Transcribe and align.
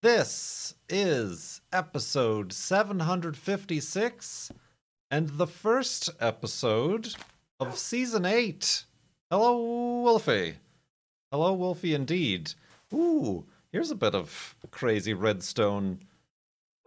This 0.00 0.76
is 0.88 1.60
episode 1.72 2.52
756 2.52 4.52
and 5.10 5.28
the 5.30 5.48
first 5.48 6.10
episode 6.20 7.16
of 7.58 7.76
season 7.76 8.24
8. 8.24 8.84
Hello, 9.28 10.02
Wolfie. 10.04 10.54
Hello, 11.32 11.52
Wolfie, 11.52 11.94
indeed. 11.94 12.54
Ooh, 12.94 13.44
here's 13.72 13.90
a 13.90 13.96
bit 13.96 14.14
of 14.14 14.54
crazy 14.70 15.14
redstone 15.14 15.98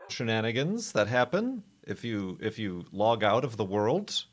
shenanigans 0.07 0.93
that 0.93 1.09
happen 1.09 1.63
if 1.85 2.05
you 2.05 2.37
if 2.39 2.57
you 2.57 2.85
log 2.93 3.25
out 3.25 3.43
of 3.43 3.57
the 3.57 3.65
world 3.65 4.23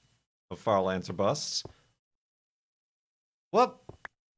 of 0.50 0.58
Farlands 0.58 1.12
or 1.12 1.14
Busts. 1.14 1.64
Well, 3.52 3.81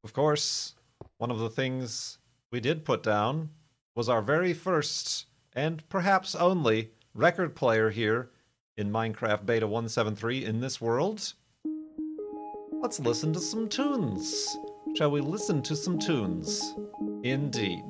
of 0.04 0.12
course, 0.12 0.76
one 1.20 1.32
of 1.32 1.40
the 1.40 1.50
things 1.50 2.18
we 2.52 2.60
did 2.60 2.84
put 2.84 3.02
down 3.02 3.52
was 3.96 4.10
our 4.10 4.22
very 4.22 4.52
first 4.52 5.28
and 5.54 5.88
perhaps 5.88 6.36
only 6.36 6.92
record 7.14 7.56
player 7.56 7.92
here 7.92 8.32
in 8.78 8.92
Minecraft 8.92 9.46
Beta 9.46 9.66
173 9.66 10.44
in 10.44 10.60
this 10.60 10.82
world. 10.82 11.34
Let's 12.82 13.00
listen 13.00 13.32
to 13.32 13.40
some 13.40 13.70
tunes. 13.70 14.58
Shall 14.98 15.12
we 15.12 15.22
listen 15.22 15.62
to 15.64 15.78
some 15.78 15.98
tunes? 15.98 16.76
Indeed. 17.24 17.86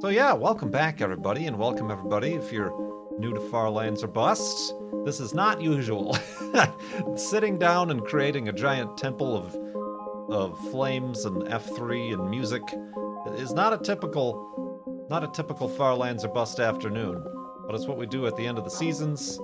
So, 0.00 0.08
yeah, 0.08 0.32
welcome 0.32 0.70
back, 0.70 1.02
everybody, 1.02 1.46
and 1.46 1.58
welcome, 1.58 1.90
everybody, 1.90 2.32
if 2.32 2.50
you're 2.50 2.72
new 3.18 3.34
to 3.34 3.40
Farlands 3.50 4.02
or 4.02 4.08
Bust. 4.08 4.74
This 5.04 5.20
is 5.20 5.34
not 5.34 5.60
usual. 5.60 6.16
Sitting 7.16 7.58
down 7.58 7.90
and 7.90 8.02
creating 8.02 8.48
a 8.48 8.52
giant 8.52 8.96
temple 8.96 9.36
of 9.36 9.54
of 10.30 10.58
flames 10.70 11.26
and 11.26 11.42
F3 11.42 12.14
and 12.14 12.30
music 12.30 12.62
is 13.36 13.52
not 13.52 13.74
a 13.74 13.78
typical 13.78 15.06
not 15.10 15.22
a 15.22 15.28
typical 15.28 15.68
Farlands 15.68 16.24
or 16.24 16.28
Bust 16.28 16.60
afternoon, 16.60 17.22
but 17.66 17.74
it's 17.74 17.86
what 17.86 17.98
we 17.98 18.06
do 18.06 18.26
at 18.26 18.34
the 18.36 18.46
end 18.46 18.56
of 18.56 18.64
the 18.64 18.70
seasons 18.70 19.38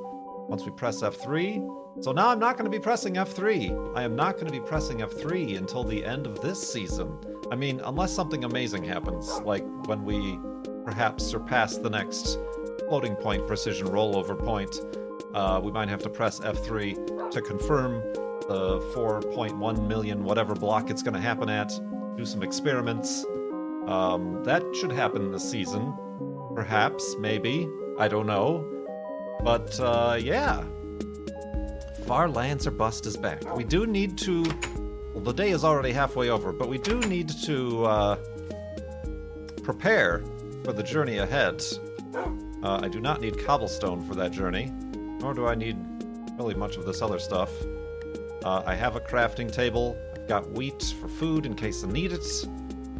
once 0.51 0.65
we 0.65 0.73
press 0.73 1.01
F3. 1.01 2.03
So 2.03 2.11
now 2.11 2.29
I'm 2.29 2.41
not 2.41 2.59
going 2.59 2.65
to 2.65 2.77
be 2.77 2.83
pressing 2.83 3.15
F3. 3.15 3.97
I 3.97 4.03
am 4.03 4.17
not 4.17 4.35
going 4.35 4.47
to 4.47 4.53
be 4.53 4.59
pressing 4.61 4.99
F3 4.99 5.57
until 5.57 5.85
the 5.85 6.05
end 6.05 6.27
of 6.27 6.41
this 6.41 6.61
season. 6.73 7.17
I 7.53 7.55
mean, 7.55 7.81
unless 7.85 8.13
something 8.13 8.43
amazing 8.43 8.83
happens, 8.83 9.31
like 9.45 9.65
when 9.87 10.05
we 10.05 10.41
perhaps 10.85 11.25
surpass 11.25 11.77
the 11.77 11.89
next 11.89 12.37
floating 12.89 13.15
point 13.15 13.47
precision 13.47 13.87
rollover 13.87 14.37
point, 14.37 14.81
uh, 15.35 15.61
we 15.63 15.71
might 15.71 15.89
have 15.89 16.03
to 16.03 16.11
press 16.11 16.41
F3 16.41 17.31
to 17.31 17.41
confirm 17.41 18.01
the 18.49 18.81
4.1 18.93 19.87
million 19.87 20.25
whatever 20.25 20.55
block 20.57 20.91
it's 20.91 21.05
going 21.05 21.15
to 21.15 21.21
happen 21.21 21.49
at, 21.49 21.69
do 22.17 22.25
some 22.25 22.43
experiments. 22.43 23.25
Um, 23.87 24.43
that 24.43 24.65
should 24.75 24.91
happen 24.91 25.31
this 25.31 25.49
season. 25.49 25.95
Perhaps, 26.57 27.15
maybe. 27.21 27.69
I 28.01 28.09
don't 28.09 28.27
know. 28.27 28.80
But 29.43 29.79
uh, 29.81 30.19
yeah, 30.21 30.65
Farlands 32.07 32.67
or 32.67 32.73
Bust 32.73 33.07
is 33.07 33.17
back. 33.17 33.57
We 33.57 33.65
do 33.65 33.87
need 33.87 34.19
to. 34.19 34.43
Well, 35.15 35.25
the 35.25 35.33
day 35.33 35.51
is 35.51 35.65
already 35.65 35.93
halfway 35.93 36.29
over, 36.29 36.53
but 36.53 36.69
we 36.69 36.79
do 36.79 37.01
need 37.01 37.29
to 37.45 37.85
uh, 37.85 38.17
prepare 39.63 40.23
for 40.65 40.73
the 40.73 40.83
journey 40.83 41.19
ahead. 41.19 41.63
Uh, 42.63 42.81
I 42.83 42.89
do 42.89 43.01
not 43.01 43.21
need 43.21 43.45
cobblestone 43.45 44.03
for 44.03 44.15
that 44.17 44.33
journey, 44.33 44.73
nor 45.21 45.35
do 45.35 45.47
I 45.47 45.55
need 45.55 45.77
really 46.37 46.55
much 46.55 46.77
of 46.77 46.85
this 46.85 47.03
other 47.03 47.19
stuff. 47.19 47.51
Uh, 48.45 48.63
I 48.67 48.75
have 48.75 48.97
a 48.97 49.01
crafting 49.01 49.53
table. 49.53 49.97
I've 50.15 50.29
got 50.29 50.51
wheat 50.51 50.95
for 51.01 51.09
food 51.09 51.47
in 51.47 51.55
case 51.55 51.85
I 51.85 51.89
need 51.89 52.13
it. 52.13 52.27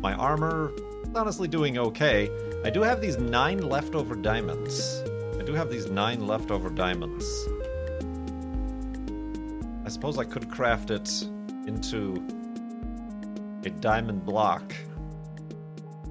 My 0.01 0.15
armor 0.15 0.73
honestly 1.15 1.49
doing 1.49 1.79
okay. 1.79 2.31
I 2.65 2.71
do 2.71 2.83
have 2.83 3.01
these 3.01 3.19
nine 3.19 3.59
leftover 3.59 4.15
diamonds. 4.15 5.03
I 5.41 5.43
do 5.43 5.55
have 5.55 5.71
these 5.71 5.91
nine 5.91 6.27
leftover 6.27 6.69
diamonds. 6.69 7.49
I 9.87 9.89
suppose 9.89 10.19
I 10.19 10.25
could 10.25 10.51
craft 10.51 10.91
it 10.91 11.09
into 11.67 12.23
a 13.65 13.71
diamond 13.71 14.27
block, 14.27 14.75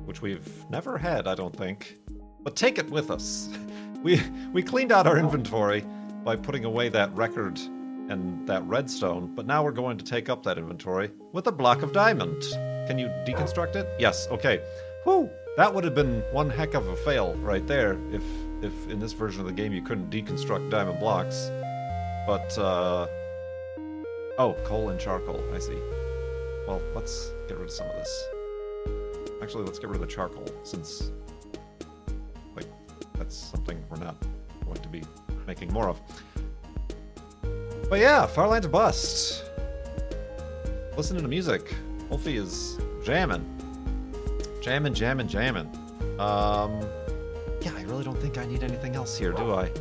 which 0.05 0.23
we've 0.23 0.65
never 0.71 0.97
had, 0.97 1.27
I 1.27 1.35
don't 1.35 1.55
think. 1.55 1.99
But 2.41 2.55
take 2.55 2.79
it 2.79 2.89
with 2.89 3.11
us. 3.11 3.49
We 4.01 4.21
we 4.53 4.63
cleaned 4.63 4.93
out 4.93 5.07
our 5.07 5.17
inventory 5.17 5.83
by 6.23 6.37
putting 6.37 6.63
away 6.63 6.87
that 6.87 7.13
record 7.13 7.59
and 8.07 8.47
that 8.47 8.63
redstone, 8.63 9.35
but 9.35 9.45
now 9.45 9.61
we're 9.61 9.73
going 9.73 9.97
to 9.97 10.05
take 10.05 10.29
up 10.29 10.41
that 10.43 10.57
inventory 10.57 11.11
with 11.33 11.47
a 11.47 11.51
block 11.51 11.81
of 11.81 11.91
diamond. 11.91 12.41
Can 12.87 12.97
you 12.97 13.07
deconstruct 13.27 13.75
it? 13.75 13.85
Yes, 13.99 14.25
okay. 14.31 14.61
Whew, 15.03 15.29
that 15.59 15.73
would 15.73 15.83
have 15.83 15.93
been 15.93 16.21
one 16.31 16.49
heck 16.49 16.73
of 16.73 16.87
a 16.87 16.95
fail 16.95 17.35
right 17.41 17.67
there 17.67 17.97
if 18.13 18.23
if 18.61 18.89
in 18.89 18.97
this 18.97 19.11
version 19.11 19.41
of 19.41 19.45
the 19.45 19.51
game 19.51 19.73
you 19.73 19.81
couldn't 19.81 20.09
deconstruct 20.09 20.69
diamond 20.69 21.01
blocks. 21.01 21.51
But 22.25 22.57
uh 22.57 23.07
Oh, 24.37 24.55
coal 24.63 24.87
and 24.87 24.97
charcoal, 24.97 25.43
I 25.53 25.59
see. 25.59 25.77
Well, 26.65 26.81
let's 26.95 27.31
get 27.49 27.57
rid 27.57 27.65
of 27.65 27.71
some 27.71 27.87
of 27.87 27.95
this. 27.95 28.23
Actually, 29.41 29.65
let's 29.65 29.79
get 29.79 29.89
rid 29.89 29.95
of 29.95 30.07
the 30.07 30.07
charcoal 30.07 30.47
since 30.63 31.11
like 32.55 32.67
that's 33.15 33.35
something 33.35 33.83
we're 33.89 33.97
not 33.97 34.15
going 34.63 34.81
to 34.81 34.87
be 34.87 35.03
making 35.45 35.73
more 35.73 35.89
of. 35.89 35.99
But 37.89 37.99
yeah, 37.99 38.27
Farlands 38.27 38.67
Bust. 38.67 39.43
Listening 40.95 41.21
to 41.21 41.27
music. 41.27 41.75
Wolfie 42.09 42.37
is 42.37 42.79
jamming. 43.03 43.58
Jamming, 44.61 44.93
jamming, 44.93 45.27
jamming. 45.27 45.69
Um, 46.19 46.81
yeah, 47.61 47.73
I 47.77 47.83
really 47.83 48.03
don't 48.03 48.19
think 48.19 48.37
I 48.37 48.45
need 48.45 48.61
anything 48.61 48.95
else 48.95 49.17
here, 49.17 49.31
do 49.31 49.53
I? 49.53 49.71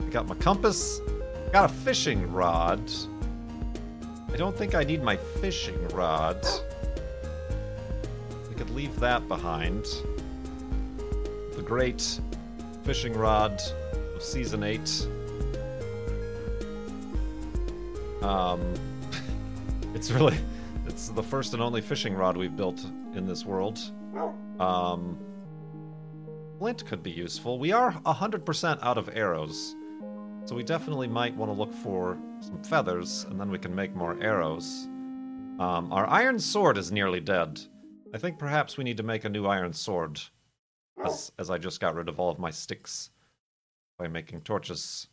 I 0.00 0.08
got 0.10 0.28
my 0.28 0.36
compass. 0.36 1.00
Got 1.52 1.68
a 1.68 1.74
fishing 1.74 2.32
rod. 2.32 2.80
I 4.32 4.36
don't 4.36 4.56
think 4.56 4.76
I 4.76 4.84
need 4.84 5.02
my 5.02 5.16
fishing 5.16 5.88
rod. 5.88 6.46
We 8.48 8.54
could 8.54 8.70
leave 8.70 8.98
that 9.00 9.26
behind. 9.26 9.84
The 11.56 11.62
great 11.62 12.20
fishing 12.84 13.12
rod 13.12 13.60
of 14.14 14.22
season 14.22 14.62
8. 14.62 15.08
Um, 18.22 18.74
it's 19.94 20.12
really, 20.12 20.38
it's 20.86 21.08
the 21.08 21.22
first 21.22 21.52
and 21.52 21.60
only 21.60 21.80
fishing 21.80 22.14
rod 22.14 22.36
we've 22.36 22.56
built 22.56 22.84
in 23.14 23.26
this 23.26 23.44
world. 23.44 23.80
Um, 24.58 25.18
flint 26.58 26.84
could 26.86 27.02
be 27.02 27.10
useful. 27.10 27.58
We 27.58 27.72
are 27.72 27.92
100% 27.92 28.78
out 28.82 28.98
of 28.98 29.08
arrows. 29.14 29.74
So 30.44 30.54
we 30.56 30.62
definitely 30.62 31.08
might 31.08 31.36
want 31.36 31.50
to 31.50 31.56
look 31.56 31.72
for 31.72 32.18
some 32.40 32.62
feathers, 32.62 33.24
and 33.28 33.38
then 33.38 33.50
we 33.50 33.58
can 33.58 33.74
make 33.74 33.94
more 33.94 34.18
arrows. 34.22 34.88
Um, 35.58 35.92
our 35.92 36.06
iron 36.08 36.38
sword 36.38 36.78
is 36.78 36.90
nearly 36.90 37.20
dead. 37.20 37.60
I 38.14 38.18
think 38.18 38.38
perhaps 38.38 38.76
we 38.76 38.84
need 38.84 38.96
to 38.96 39.02
make 39.02 39.24
a 39.24 39.28
new 39.28 39.46
iron 39.46 39.72
sword, 39.72 40.20
as, 41.04 41.30
as 41.38 41.50
I 41.50 41.58
just 41.58 41.80
got 41.80 41.94
rid 41.94 42.08
of 42.08 42.18
all 42.18 42.30
of 42.30 42.38
my 42.38 42.50
sticks 42.50 43.10
by 43.98 44.08
making 44.08 44.40
torches. 44.40 45.08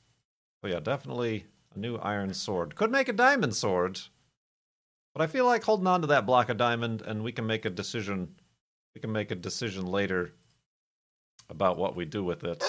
So 0.61 0.69
yeah, 0.69 0.79
definitely 0.79 1.45
a 1.75 1.79
new 1.79 1.97
iron 1.97 2.33
sword. 2.33 2.75
Could 2.75 2.91
make 2.91 3.09
a 3.09 3.13
diamond 3.13 3.53
sword, 3.53 3.99
but 5.13 5.21
I 5.21 5.27
feel 5.27 5.45
like 5.45 5.63
holding 5.63 5.87
on 5.87 6.01
to 6.01 6.07
that 6.07 6.25
block 6.25 6.49
of 6.49 6.57
diamond, 6.57 7.01
and 7.01 7.23
we 7.23 7.31
can 7.31 7.45
make 7.45 7.65
a 7.65 7.69
decision. 7.69 8.29
We 8.97 9.01
can 9.01 9.11
make 9.11 9.29
a 9.29 9.35
decision 9.35 9.85
later 9.85 10.31
about 11.51 11.77
what 11.77 11.95
we 11.95 12.03
do 12.03 12.23
with 12.23 12.43
it. 12.43 12.63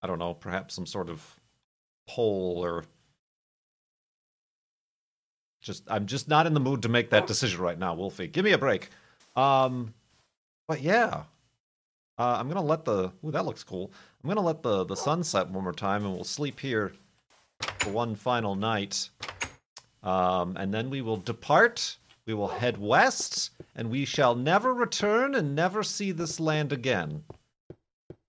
I 0.00 0.06
don't 0.06 0.18
know, 0.18 0.32
perhaps 0.32 0.72
some 0.72 0.86
sort 0.86 1.10
of 1.10 1.22
poll 2.08 2.64
or 2.64 2.86
just 5.60 5.84
I'm 5.86 6.06
just 6.06 6.26
not 6.26 6.46
in 6.46 6.54
the 6.54 6.58
mood 6.60 6.80
to 6.84 6.88
make 6.88 7.10
that 7.10 7.26
decision 7.26 7.60
right 7.60 7.78
now, 7.78 7.92
Wolfie. 7.92 8.28
Give 8.28 8.46
me 8.46 8.52
a 8.52 8.58
break. 8.58 8.88
Um 9.36 9.92
but 10.66 10.80
yeah. 10.80 11.24
Uh, 12.16 12.36
I'm 12.40 12.48
gonna 12.48 12.62
let 12.62 12.86
the 12.86 13.12
ooh, 13.22 13.30
that 13.30 13.44
looks 13.44 13.62
cool. 13.62 13.92
I'm 14.24 14.28
gonna 14.28 14.40
let 14.40 14.62
the 14.62 14.86
the 14.86 14.96
sun 14.96 15.22
set 15.22 15.50
one 15.50 15.64
more 15.64 15.74
time 15.74 16.06
and 16.06 16.14
we'll 16.14 16.24
sleep 16.24 16.60
here 16.60 16.94
for 17.60 17.90
one 17.90 18.14
final 18.14 18.54
night. 18.54 19.10
Um, 20.02 20.56
and 20.56 20.72
then 20.72 20.88
we 20.88 21.02
will 21.02 21.18
depart. 21.18 21.98
We 22.28 22.34
will 22.34 22.48
head 22.48 22.76
west, 22.76 23.52
and 23.74 23.88
we 23.88 24.04
shall 24.04 24.34
never 24.34 24.74
return 24.74 25.34
and 25.34 25.54
never 25.54 25.82
see 25.82 26.12
this 26.12 26.38
land 26.38 26.74
again. 26.74 27.24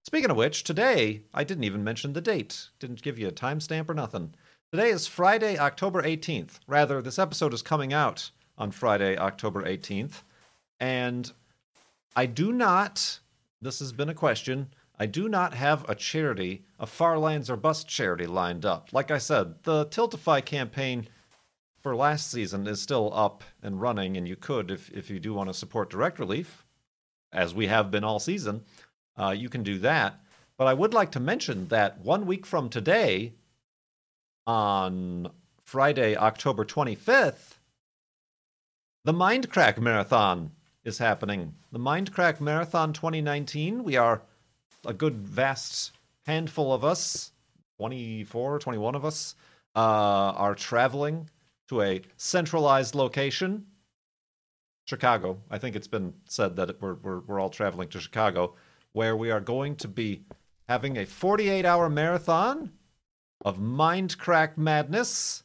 Speaking 0.05 0.31
of 0.31 0.37
which, 0.37 0.63
today, 0.63 1.23
I 1.33 1.43
didn't 1.43 1.65
even 1.65 1.83
mention 1.83 2.13
the 2.13 2.21
date. 2.21 2.69
Didn't 2.79 3.01
give 3.01 3.19
you 3.19 3.27
a 3.27 3.33
timestamp 3.33 3.89
or 3.89 3.93
nothing. 3.93 4.35
Today 4.71 4.89
is 4.89 5.05
Friday, 5.05 5.57
October 5.57 6.01
18th. 6.01 6.59
Rather, 6.65 7.01
this 7.01 7.19
episode 7.19 7.53
is 7.53 7.61
coming 7.61 7.91
out 7.91 8.31
on 8.57 8.71
Friday, 8.71 9.17
October 9.17 9.63
18th. 9.63 10.23
And 10.79 11.29
I 12.15 12.25
do 12.25 12.53
not, 12.53 13.19
this 13.61 13.79
has 13.79 13.91
been 13.91 14.07
a 14.07 14.13
question, 14.13 14.69
I 14.97 15.07
do 15.07 15.27
not 15.27 15.53
have 15.55 15.83
a 15.89 15.95
charity, 15.95 16.63
a 16.79 16.85
Farlands 16.85 17.49
or 17.49 17.57
Bust 17.57 17.85
charity 17.89 18.27
lined 18.27 18.63
up. 18.63 18.93
Like 18.93 19.11
I 19.11 19.17
said, 19.17 19.55
the 19.63 19.87
Tiltify 19.87 20.45
campaign 20.45 21.09
for 21.81 21.95
last 21.95 22.29
season 22.29 22.67
is 22.67 22.81
still 22.81 23.11
up 23.13 23.43
and 23.61 23.81
running, 23.81 24.17
and 24.17 24.27
you 24.27 24.35
could, 24.35 24.71
if, 24.71 24.89
if 24.91 25.09
you 25.09 25.19
do 25.19 25.33
want 25.33 25.49
to 25.49 25.53
support 25.53 25.89
Direct 25.89 26.19
Relief, 26.19 26.65
as 27.31 27.53
we 27.53 27.67
have 27.67 27.91
been 27.91 28.03
all 28.03 28.19
season, 28.19 28.63
uh, 29.17 29.29
you 29.37 29.49
can 29.49 29.63
do 29.63 29.79
that. 29.79 30.19
But 30.57 30.67
I 30.67 30.73
would 30.73 30.93
like 30.93 31.11
to 31.11 31.19
mention 31.19 31.67
that 31.69 31.99
one 31.99 32.25
week 32.25 32.45
from 32.45 32.69
today, 32.69 33.33
on 34.45 35.29
Friday, 35.63 36.17
October 36.17 36.65
25th, 36.65 37.57
the 39.05 39.13
Mindcrack 39.13 39.77
Marathon 39.77 40.51
is 40.83 40.97
happening. 40.97 41.53
The 41.71 41.79
Mindcrack 41.79 42.41
Marathon 42.41 42.91
2019. 42.91 43.83
We 43.83 43.95
are 43.95 44.23
a 44.85 44.93
good, 44.93 45.15
vast 45.15 45.91
handful 46.25 46.73
of 46.73 46.83
us, 46.83 47.31
24, 47.77 48.59
21 48.59 48.95
of 48.95 49.05
us, 49.05 49.35
uh, 49.75 49.79
are 49.79 50.55
traveling 50.55 51.29
to 51.69 51.81
a 51.81 52.01
centralized 52.18 52.95
location. 52.95 53.66
Chicago. 54.86 55.39
I 55.51 55.60
think 55.60 55.75
it's 55.75 55.88
been 55.88 56.16
said 56.25 56.56
that 56.56 56.81
we're, 56.81 56.95
we're, 56.95 57.19
we're 57.19 57.39
all 57.39 57.51
traveling 57.51 57.89
to 57.89 58.00
Chicago 58.00 58.56
where 58.92 59.16
we 59.16 59.30
are 59.30 59.39
going 59.39 59.75
to 59.75 59.88
be 59.88 60.24
having 60.68 60.98
a 60.98 61.06
48 61.06 61.63
hour 61.63 61.89
marathon 61.89 62.71
of 63.45 63.60
Mindcrack 63.60 64.57
Madness, 64.57 65.44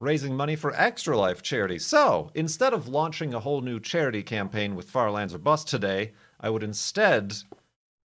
raising 0.00 0.34
money 0.34 0.56
for 0.56 0.74
Extra 0.74 1.16
Life 1.18 1.42
charity. 1.42 1.78
So, 1.78 2.30
instead 2.34 2.72
of 2.72 2.88
launching 2.88 3.34
a 3.34 3.40
whole 3.40 3.60
new 3.60 3.78
charity 3.78 4.22
campaign 4.22 4.74
with 4.74 4.90
Farlands 4.90 5.34
or 5.34 5.38
Bust 5.38 5.68
today, 5.68 6.12
I 6.40 6.48
would 6.48 6.62
instead 6.62 7.34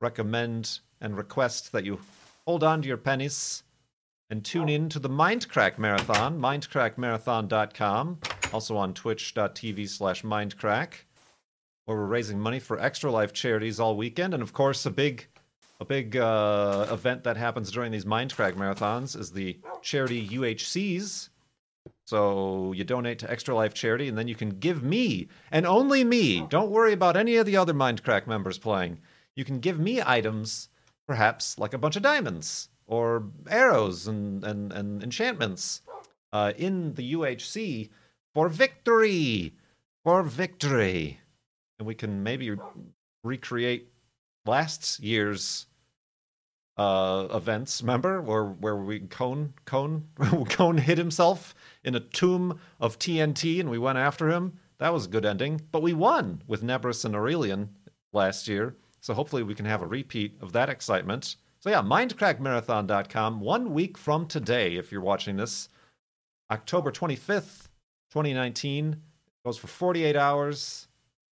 recommend 0.00 0.80
and 1.00 1.16
request 1.16 1.70
that 1.70 1.84
you 1.84 2.00
hold 2.44 2.64
on 2.64 2.82
to 2.82 2.88
your 2.88 2.96
pennies 2.96 3.62
and 4.30 4.44
tune 4.44 4.68
in 4.68 4.88
to 4.88 4.98
the 4.98 5.10
Mindcrack 5.10 5.76
Marathon, 5.76 6.38
mindcrackmarathon.com, 6.38 8.18
also 8.52 8.76
on 8.76 8.94
twitch.tv 8.94 9.88
slash 9.88 10.22
mindcrack 10.22 10.92
where 11.90 11.98
we're 11.98 12.06
raising 12.06 12.38
money 12.38 12.60
for 12.60 12.78
Extra 12.78 13.10
Life 13.10 13.32
charities 13.32 13.80
all 13.80 13.96
weekend, 13.96 14.32
and 14.32 14.44
of 14.44 14.52
course, 14.52 14.86
a 14.86 14.90
big 14.90 15.26
a 15.80 15.84
big 15.84 16.16
uh, 16.16 16.86
event 16.90 17.24
that 17.24 17.36
happens 17.36 17.72
during 17.72 17.90
these 17.90 18.04
Mindcrack 18.04 18.52
marathons 18.52 19.18
is 19.18 19.32
the 19.32 19.58
charity 19.82 20.28
UHCs. 20.28 21.30
So 22.06 22.72
you 22.72 22.84
donate 22.84 23.18
to 23.20 23.30
Extra 23.30 23.56
Life 23.56 23.74
charity, 23.74 24.06
and 24.06 24.16
then 24.16 24.28
you 24.28 24.36
can 24.36 24.50
give 24.50 24.84
me 24.84 25.28
and 25.50 25.66
only 25.66 26.04
me. 26.04 26.46
Don't 26.48 26.70
worry 26.70 26.92
about 26.92 27.16
any 27.16 27.36
of 27.36 27.46
the 27.46 27.56
other 27.56 27.74
Mindcrack 27.74 28.28
members 28.28 28.58
playing. 28.58 29.00
You 29.34 29.44
can 29.44 29.58
give 29.58 29.80
me 29.80 30.00
items, 30.04 30.68
perhaps 31.08 31.58
like 31.58 31.74
a 31.74 31.78
bunch 31.78 31.96
of 31.96 32.02
diamonds 32.02 32.68
or 32.90 33.24
arrows 33.48 34.06
and 34.06 34.44
and, 34.44 34.72
and 34.72 35.02
enchantments 35.02 35.82
uh, 36.32 36.52
in 36.58 36.94
the 36.94 37.14
UHC 37.14 37.88
for 38.34 38.48
victory. 38.48 39.54
For 40.04 40.22
victory 40.22 41.20
and 41.80 41.86
we 41.86 41.94
can 41.94 42.22
maybe 42.22 42.54
recreate 43.24 43.88
last 44.46 45.00
year's 45.00 45.66
uh, 46.76 47.26
events. 47.32 47.82
Remember 47.82 48.22
where 48.22 48.44
where 48.44 48.76
we 48.76 49.00
Cone 49.00 49.54
Cone 49.64 50.08
Cone 50.50 50.78
hid 50.78 50.98
himself 50.98 51.54
in 51.82 51.94
a 51.94 52.00
tomb 52.00 52.60
of 52.78 52.98
TNT 52.98 53.60
and 53.60 53.70
we 53.70 53.78
went 53.78 53.98
after 53.98 54.28
him. 54.28 54.58
That 54.78 54.92
was 54.92 55.06
a 55.06 55.10
good 55.10 55.26
ending. 55.26 55.62
But 55.72 55.82
we 55.82 55.92
won 55.92 56.42
with 56.46 56.62
Nebris 56.62 57.04
and 57.04 57.14
Aureylian 57.14 57.68
last 58.12 58.46
year. 58.46 58.76
So 59.00 59.14
hopefully 59.14 59.42
we 59.42 59.54
can 59.54 59.66
have 59.66 59.82
a 59.82 59.86
repeat 59.86 60.36
of 60.40 60.52
that 60.52 60.68
excitement. 60.68 61.36
So 61.60 61.68
yeah, 61.68 61.82
mindcrackmarathon.com. 61.82 63.40
One 63.40 63.74
week 63.74 63.98
from 63.98 64.26
today, 64.26 64.76
if 64.76 64.90
you're 64.90 65.02
watching 65.02 65.36
this, 65.36 65.68
October 66.50 66.90
25th, 66.90 67.68
2019. 68.12 68.96
Goes 69.44 69.58
for 69.58 69.66
48 69.66 70.16
hours. 70.16 70.88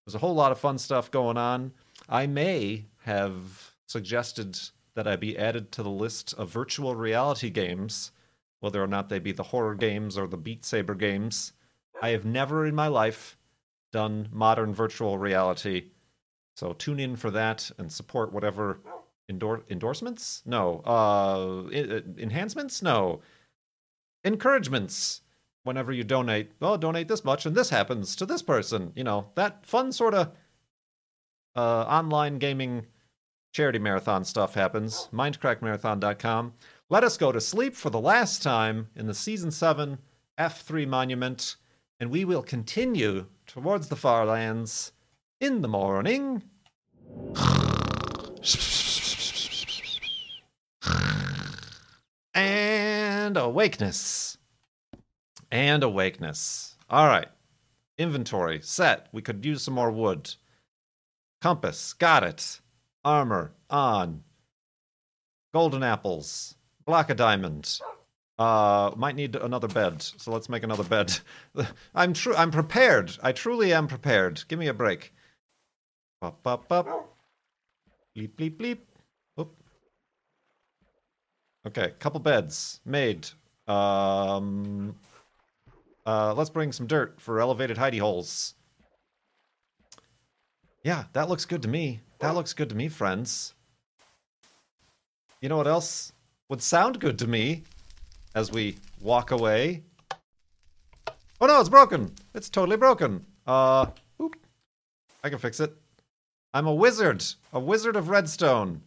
There's 0.06 0.16
a 0.16 0.20
whole 0.20 0.36
lot 0.36 0.52
of 0.52 0.60
fun 0.60 0.78
stuff 0.78 1.12
going 1.12 1.38
on. 1.38 1.72
I 2.10 2.28
may 2.28 2.86
have 3.04 3.74
suggested 3.88 4.60
that 4.96 5.08
I 5.08 5.16
be 5.16 5.38
added 5.38 5.72
to 5.74 5.84
the 5.84 5.90
list 5.90 6.34
of 6.34 6.50
virtual 6.50 6.96
reality 6.96 7.50
games, 7.50 8.12
whether 8.60 8.84
or 8.84 8.88
not 8.88 9.08
they 9.08 9.20
be 9.20 9.32
the 9.32 9.44
horror 9.44 9.76
games 9.76 10.18
or 10.18 10.28
the 10.28 10.38
Beat 10.38 10.66
Saber 10.66 10.96
games. 10.96 11.54
I 12.02 12.10
have 12.10 12.26
never 12.26 12.66
in 12.66 12.76
my 12.76 12.88
life 12.88 13.38
done 13.94 14.28
modern 14.32 14.74
virtual 14.74 15.18
reality. 15.18 15.92
So 16.56 16.74
tune 16.74 17.00
in 17.00 17.16
for 17.16 17.32
that 17.32 17.72
and 17.78 17.92
support 17.92 18.34
whatever 18.34 18.80
endor- 19.30 19.64
endorsements? 19.70 20.42
No. 20.46 20.82
Uh, 20.86 21.64
I- 21.72 22.04
enhancements? 22.18 22.82
No. 22.82 23.22
Encouragements 24.24 25.22
whenever 25.64 25.92
you 25.92 26.04
donate, 26.04 26.52
well, 26.60 26.78
donate 26.78 27.08
this 27.10 27.26
much 27.26 27.46
and 27.46 27.54
this 27.56 27.70
happens 27.70 28.16
to 28.16 28.26
this 28.26 28.42
person. 28.42 28.92
You 28.96 29.04
know, 29.04 29.28
that 29.36 29.66
fun 29.66 29.92
sort 29.92 30.14
of 30.14 30.32
uh, 31.56 31.82
online 31.84 32.40
gaming 32.40 32.86
charity 33.52 33.80
marathon 33.80 34.24
stuff 34.24 34.54
happens. 34.54 35.10
Mindcrackmarathon.com. 35.14 36.54
Let 36.90 37.04
us 37.04 37.18
go 37.18 37.32
to 37.32 37.42
sleep 37.42 37.76
for 37.76 37.90
the 37.90 38.00
last 38.00 38.42
time 38.42 38.88
in 38.96 39.08
the 39.08 39.14
season 39.14 39.52
7 39.52 39.98
F3 40.40 40.88
monument, 40.88 41.58
and 42.00 42.10
we 42.10 42.24
will 42.24 42.44
continue 42.44 43.26
towards 43.46 43.90
the 43.90 43.96
far 43.96 44.26
lands 44.26 44.94
in 45.42 45.62
the 45.62 45.68
morning. 45.68 46.44
And 52.38 53.36
awakeness 53.36 54.38
and 55.52 55.84
awakeness. 55.84 56.76
All 56.90 57.08
right. 57.08 57.28
Inventory 57.98 58.60
set. 58.62 59.08
We 59.12 59.22
could 59.22 59.46
use 59.46 59.64
some 59.64 59.74
more 59.74 59.92
wood. 59.92 60.34
Compass. 61.42 61.94
Got 61.94 62.24
it. 62.24 62.62
Armor. 63.04 63.54
On. 63.70 64.24
Golden 65.54 65.84
apples. 65.84 66.56
Block 66.86 67.10
of 67.10 67.18
diamond. 67.18 67.80
Uh, 68.38 68.92
might 68.96 69.16
need 69.16 69.36
another 69.36 69.68
bed, 69.68 70.00
so 70.00 70.32
let's 70.32 70.48
make 70.48 70.62
another 70.62 70.84
bed. 70.84 71.18
I'm 71.96 72.14
true. 72.14 72.36
I'm 72.36 72.52
prepared. 72.52 73.18
I 73.24 73.32
truly 73.32 73.74
am 73.74 73.88
prepared. 73.88 74.44
Give 74.48 74.60
me 74.60 74.68
a 74.68 74.74
break. 74.74 75.12
Bop, 76.22 76.44
bop, 76.44 76.68
bop. 76.68 77.18
Bleep, 78.16 78.30
bleep, 78.36 78.58
bleep. 78.58 78.78
Oop. 79.40 79.56
Okay, 81.68 81.92
couple 82.00 82.22
beds 82.22 82.80
made. 82.86 83.28
Um, 83.68 84.96
uh, 86.06 86.34
let's 86.34 86.50
bring 86.50 86.72
some 86.72 86.88
dirt 86.88 87.20
for 87.20 87.42
elevated 87.42 87.76
hidey 87.76 88.00
holes. 88.00 88.54
Yeah, 90.82 91.04
that 91.12 91.28
looks 91.28 91.44
good 91.44 91.62
to 91.64 91.68
me. 91.68 92.00
That 92.20 92.36
looks 92.36 92.54
good 92.54 92.70
to 92.70 92.76
me, 92.76 92.88
friends. 92.88 93.54
You 95.42 95.50
know 95.50 95.58
what 95.58 95.68
else 95.68 96.14
would 96.48 96.62
sound 96.62 97.02
good 97.02 97.20
to 97.20 97.28
me 97.28 97.64
as 98.34 98.50
we 98.50 98.78
walk 99.02 99.32
away? 99.32 99.84
Oh 101.42 101.48
no, 101.48 101.60
it's 101.60 101.68
broken. 101.68 102.14
It's 102.34 102.50
totally 102.50 102.78
broken. 102.78 103.26
Uh, 103.46 103.88
oop. 104.22 104.38
I 105.22 105.30
can 105.30 105.38
fix 105.38 105.60
it. 105.60 105.74
I'm 106.54 106.66
a 106.66 106.74
wizard. 106.74 107.26
A 107.52 107.60
wizard 107.60 107.98
of 107.98 108.08
redstone. 108.08 108.84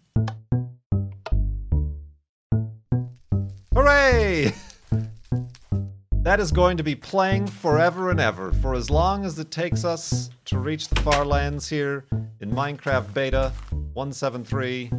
That 6.30 6.38
is 6.38 6.52
going 6.52 6.76
to 6.76 6.84
be 6.84 6.94
playing 6.94 7.48
forever 7.48 8.12
and 8.12 8.20
ever, 8.20 8.52
for 8.52 8.74
as 8.76 8.88
long 8.88 9.24
as 9.24 9.36
it 9.40 9.50
takes 9.50 9.84
us 9.84 10.30
to 10.44 10.60
reach 10.60 10.86
the 10.86 11.00
far 11.00 11.24
lands 11.24 11.68
here 11.68 12.04
in 12.38 12.52
Minecraft 12.52 13.12
Beta 13.12 13.52
173. 13.94 14.92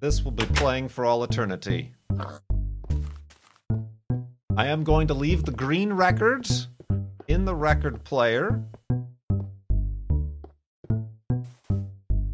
This 0.00 0.22
will 0.22 0.32
be 0.32 0.44
playing 0.44 0.90
for 0.90 1.06
all 1.06 1.24
eternity. 1.24 1.94
I 4.58 4.66
am 4.66 4.84
going 4.84 5.06
to 5.06 5.14
leave 5.14 5.46
the 5.46 5.52
green 5.52 5.90
record 5.90 6.46
in 7.28 7.46
the 7.46 7.54
record 7.54 8.04
player. 8.04 8.62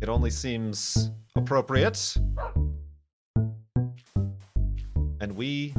It 0.01 0.09
only 0.09 0.31
seems 0.31 1.13
appropriate. 1.37 2.17
And 5.21 5.37
we 5.37 5.73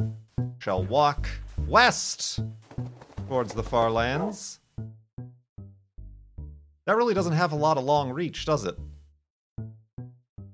shall 0.58 0.82
walk 0.84 1.28
west 1.68 2.40
towards 3.28 3.52
the 3.54 3.62
far 3.62 3.90
lands. 3.90 4.60
That 6.86 6.96
really 6.96 7.14
doesn't 7.14 7.32
have 7.32 7.52
a 7.52 7.56
lot 7.56 7.78
of 7.78 7.84
long 7.84 8.10
reach, 8.10 8.44
does 8.44 8.64
it? 8.64 8.76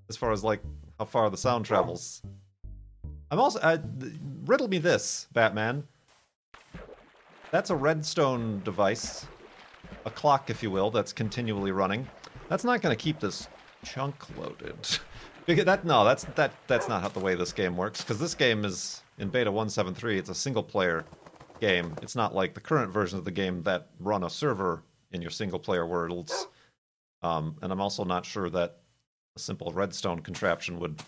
As 0.08 0.16
far 0.16 0.32
as 0.32 0.42
like 0.42 0.60
how 0.98 1.04
far 1.04 1.28
the 1.30 1.36
sound 1.36 1.66
travels. 1.66 2.22
I'm 3.30 3.40
also 3.40 3.58
uh, 3.60 3.78
riddle 4.44 4.68
me 4.68 4.78
this, 4.78 5.26
Batman. 5.32 5.84
That's 7.50 7.70
a 7.70 7.76
redstone 7.76 8.62
device, 8.64 9.26
a 10.06 10.10
clock, 10.10 10.48
if 10.48 10.62
you 10.62 10.70
will, 10.70 10.90
that's 10.90 11.12
continually 11.12 11.70
running. 11.70 12.08
That's 12.48 12.64
not 12.64 12.80
going 12.80 12.96
to 12.96 13.02
keep 13.02 13.20
this 13.20 13.48
chunk 13.84 14.14
loaded. 14.38 14.76
because 15.46 15.64
that 15.64 15.84
no, 15.84 16.04
that's 16.04 16.24
that 16.34 16.52
that's 16.66 16.88
not 16.88 17.02
how 17.02 17.08
the 17.08 17.20
way 17.20 17.34
this 17.34 17.52
game 17.52 17.76
works. 17.76 18.00
Because 18.00 18.18
this 18.18 18.34
game 18.34 18.64
is 18.64 19.02
in 19.18 19.28
beta 19.28 19.50
173. 19.50 20.18
It's 20.18 20.30
a 20.30 20.34
single 20.34 20.62
player 20.62 21.04
game. 21.60 21.94
It's 22.02 22.16
not 22.16 22.34
like 22.34 22.54
the 22.54 22.60
current 22.60 22.92
version 22.92 23.18
of 23.18 23.24
the 23.24 23.30
game 23.30 23.62
that 23.62 23.88
run 24.00 24.24
a 24.24 24.30
server 24.30 24.82
in 25.12 25.22
your 25.22 25.30
single 25.30 25.58
player 25.58 25.86
worlds. 25.86 26.48
Um, 27.22 27.56
and 27.62 27.72
I'm 27.72 27.80
also 27.80 28.04
not 28.04 28.26
sure 28.26 28.50
that 28.50 28.78
a 29.36 29.38
simple 29.38 29.70
redstone 29.72 30.20
contraption 30.20 30.78
would 30.80 31.00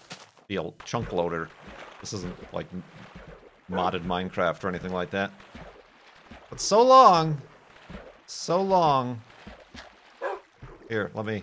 be 0.47 0.57
a 0.57 0.71
chunk 0.85 1.13
loader. 1.13 1.49
This 2.01 2.13
isn't 2.13 2.55
like 2.55 2.67
modded 3.71 4.05
Minecraft 4.05 4.63
or 4.65 4.69
anything 4.69 4.93
like 4.93 5.11
that. 5.11 5.31
But 6.51 6.61
so 6.61 6.83
long, 6.83 7.41
so 8.27 8.63
long. 8.63 9.21
Here, 10.89 11.11
let 11.15 11.27
me. 11.27 11.43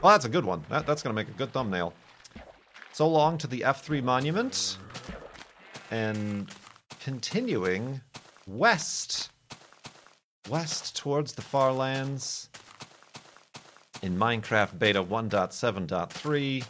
Oh, 0.00 0.10
that's 0.10 0.24
a 0.24 0.28
good 0.28 0.44
one. 0.44 0.64
That, 0.68 0.86
that's 0.86 1.02
going 1.02 1.14
to 1.14 1.20
make 1.20 1.28
a 1.28 1.36
good 1.36 1.52
thumbnail. 1.52 1.92
So 2.92 3.08
long 3.08 3.36
to 3.38 3.48
the 3.48 3.60
F3 3.60 4.02
monument. 4.02 4.78
And 5.90 6.48
continuing 7.00 8.00
west. 8.46 9.30
West 10.48 10.96
towards 10.96 11.32
the 11.32 11.42
far 11.42 11.72
lands. 11.72 12.48
In 14.02 14.16
Minecraft 14.16 14.78
Beta 14.78 15.02
1.7.3. 15.02 16.64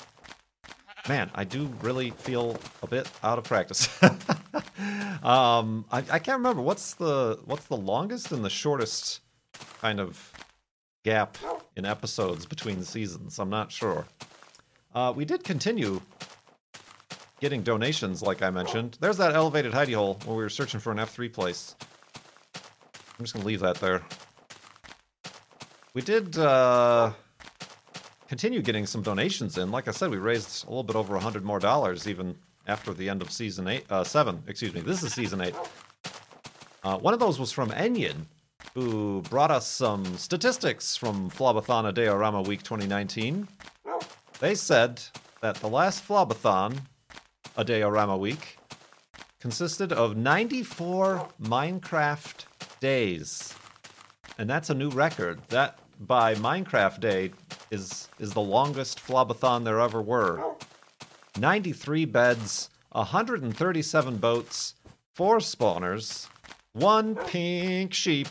Man, 1.07 1.31
I 1.35 1.45
do 1.45 1.67
really 1.83 2.11
feel 2.11 2.59
a 2.83 2.87
bit 2.87 3.11
out 3.23 3.37
of 3.37 3.45
practice. 3.45 3.89
um, 5.23 5.85
I, 5.91 5.99
I 5.99 6.19
can't 6.19 6.39
remember 6.39 6.63
what's 6.63 6.95
the 6.95 7.39
what's 7.45 7.67
the 7.67 7.77
longest 7.77 8.31
and 8.33 8.45
the 8.45 8.51
shortest 8.51 9.21
kind 9.81 10.01
of 10.01 10.33
gap 11.05 11.39
in 11.79 11.87
episodes 11.87 12.45
between 12.45 12.83
seasons. 12.83 13.39
I'm 13.39 13.49
not 13.49 13.71
sure. 13.73 14.05
Uh, 14.95 15.13
we 15.15 15.25
did 15.25 15.45
continue 15.45 16.01
getting 17.41 17.63
donations, 17.63 18.21
like 18.21 18.43
I 18.43 18.51
mentioned. 18.51 18.99
There's 19.01 19.17
that 19.19 19.35
elevated 19.35 19.73
hidey 19.73 19.95
hole 19.95 20.19
where 20.25 20.37
we 20.37 20.43
were 20.43 20.49
searching 20.49 20.81
for 20.81 20.91
an 20.91 20.99
F3 20.99 21.33
place. 21.33 21.77
I'm 23.19 23.25
just 23.25 23.33
gonna 23.33 23.47
leave 23.47 23.61
that 23.61 23.77
there. 23.77 24.03
We 25.95 26.03
did 26.03 26.37
uh, 26.37 27.13
continue 28.29 28.61
getting 28.61 28.87
some 28.87 29.03
donations 29.03 29.57
in. 29.57 29.71
Like 29.71 29.89
I 29.89 29.93
said, 29.93 30.11
we 30.11 30.19
raised 30.19 30.67
a 30.67 30.69
little 30.69 30.83
bit 30.83 30.97
over 30.97 31.17
a 31.17 31.21
hundred 31.21 31.45
more 31.45 31.59
dollars 31.59 32.07
even 32.09 32.37
after 32.67 32.93
the 32.93 33.09
end 33.09 33.23
of 33.23 33.31
season 33.31 33.67
eight, 33.69 33.85
uh, 33.91 34.05
seven. 34.05 34.43
Excuse 34.47 34.75
me. 34.75 34.81
This 34.81 35.03
is 35.03 35.13
season 35.15 35.41
eight. 35.41 35.55
Uh, 36.85 36.99
one 36.99 37.15
of 37.15 37.21
those 37.21 37.41
was 37.41 37.51
from 37.51 37.71
Enyin, 37.71 38.27
who 38.81 39.23
brought 39.23 39.51
us 39.51 39.67
some 39.67 40.05
statistics 40.17 40.97
from 40.97 41.29
Flobathon 41.31 41.93
Diorama 41.93 42.43
Week 42.43 42.63
2019. 42.63 43.49
They 44.39 44.55
said 44.55 45.03
that 45.41 45.57
the 45.57 45.67
last 45.67 46.07
Flobathon, 46.07 46.79
a 47.57 47.65
Diorama 47.65 48.17
Week, 48.17 48.59
consisted 49.41 49.93
of 49.93 50.17
94 50.17 51.29
Minecraft 51.43 52.45
days. 52.79 53.53
And 54.39 54.49
that's 54.49 54.71
a 54.71 54.75
new 54.75 54.91
record. 54.91 55.41
That 55.49 55.81
by 56.07 56.37
Minecraft 56.37 57.01
Day 57.01 57.33
is 57.73 58.09
is 58.21 58.33
the 58.33 58.41
longest 58.41 59.01
Flobathon 59.01 59.65
there 59.65 59.81
ever 59.81 60.01
were. 60.01 60.55
93 61.37 62.05
beds, 62.05 62.71
137 62.93 64.19
boats, 64.19 64.75
4 65.15 65.39
spawners, 65.39 66.29
1 66.75 67.17
pink 67.17 67.93
sheep. 67.93 68.29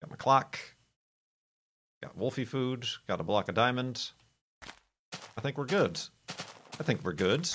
got 0.00 0.10
my 0.10 0.16
clock, 0.16 0.58
got 2.02 2.18
wolfie 2.18 2.44
food, 2.44 2.84
got 3.06 3.20
a 3.20 3.24
block 3.24 3.48
of 3.48 3.54
diamond. 3.54 4.10
I 5.38 5.40
think 5.42 5.58
we're 5.58 5.66
good. 5.66 6.00
I 6.28 6.82
think 6.82 7.04
we're 7.04 7.12
good. 7.12 7.48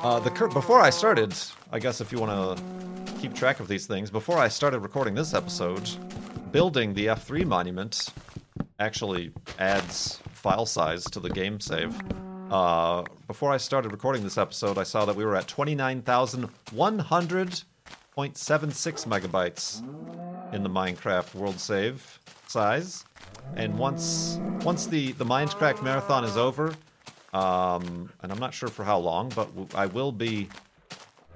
Uh, 0.00 0.18
the 0.20 0.30
cur- 0.30 0.48
before 0.48 0.80
I 0.80 0.90
started, 0.90 1.34
I 1.72 1.78
guess 1.78 2.00
if 2.00 2.12
you 2.12 2.18
want 2.18 2.58
to 2.58 2.62
keep 3.20 3.34
track 3.34 3.60
of 3.60 3.68
these 3.68 3.86
things, 3.86 4.10
before 4.10 4.38
I 4.38 4.48
started 4.48 4.80
recording 4.80 5.14
this 5.14 5.34
episode, 5.34 5.88
building 6.52 6.94
the 6.94 7.06
F3 7.06 7.46
monument 7.46 8.08
actually 8.78 9.32
adds 9.58 10.20
file 10.32 10.66
size 10.66 11.04
to 11.04 11.20
the 11.20 11.30
game 11.30 11.60
save. 11.60 11.98
Uh, 12.50 13.02
before 13.26 13.52
I 13.52 13.56
started 13.56 13.92
recording 13.92 14.22
this 14.22 14.36
episode, 14.36 14.76
I 14.78 14.82
saw 14.82 15.04
that 15.06 15.16
we 15.16 15.24
were 15.24 15.36
at 15.36 15.48
29,100.76 15.48 17.64
megabytes 19.06 20.54
in 20.54 20.62
the 20.62 20.70
Minecraft 20.70 21.34
world 21.34 21.58
save 21.58 22.20
size. 22.46 23.04
And 23.56 23.76
once 23.78 24.38
once 24.62 24.86
the, 24.86 25.12
the 25.12 25.24
Minecraft 25.24 25.82
marathon 25.82 26.24
is 26.24 26.36
over, 26.36 26.74
um, 27.34 28.10
and 28.22 28.32
I'm 28.32 28.38
not 28.38 28.54
sure 28.54 28.68
for 28.68 28.84
how 28.84 28.98
long, 28.98 29.30
but 29.34 29.48
I 29.74 29.86
will 29.86 30.12
be 30.12 30.48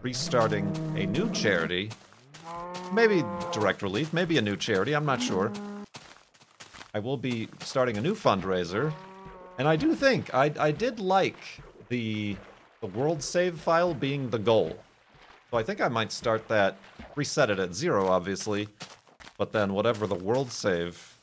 restarting 0.00 0.67
a 0.97 1.05
new 1.05 1.31
charity. 1.33 1.90
Maybe 2.93 3.25
Direct 3.52 3.83
Relief, 3.83 4.12
maybe 4.12 4.38
a 4.38 4.43
new 4.43 4.57
charity, 4.57 4.95
I'm 4.95 5.05
not 5.05 5.21
sure. 5.21 5.52
I 6.95 7.00
will 7.00 7.19
be 7.19 7.49
starting 7.61 7.99
a 7.99 8.00
new 8.00 8.14
fundraiser. 8.14 8.93
And 9.59 9.69
I 9.69 9.76
do 9.76 9.95
think 9.95 10.33
I, 10.33 10.52
I 10.59 10.71
did 10.71 11.00
like 11.00 11.37
the 11.88 12.37
the 12.81 12.87
world 12.87 13.23
save 13.23 13.59
file 13.59 13.93
being 13.93 14.31
the 14.31 14.38
goal. 14.38 14.78
So 15.50 15.59
I 15.59 15.64
think 15.64 15.81
I 15.81 15.88
might 15.88 16.12
start 16.12 16.47
that, 16.49 16.76
reset 17.17 17.50
it 17.50 17.59
at 17.59 17.75
zero, 17.75 18.07
obviously, 18.07 18.69
but 19.37 19.50
then 19.50 19.73
whatever 19.73 20.07
the 20.07 20.14
world 20.14 20.52
save 20.52 21.19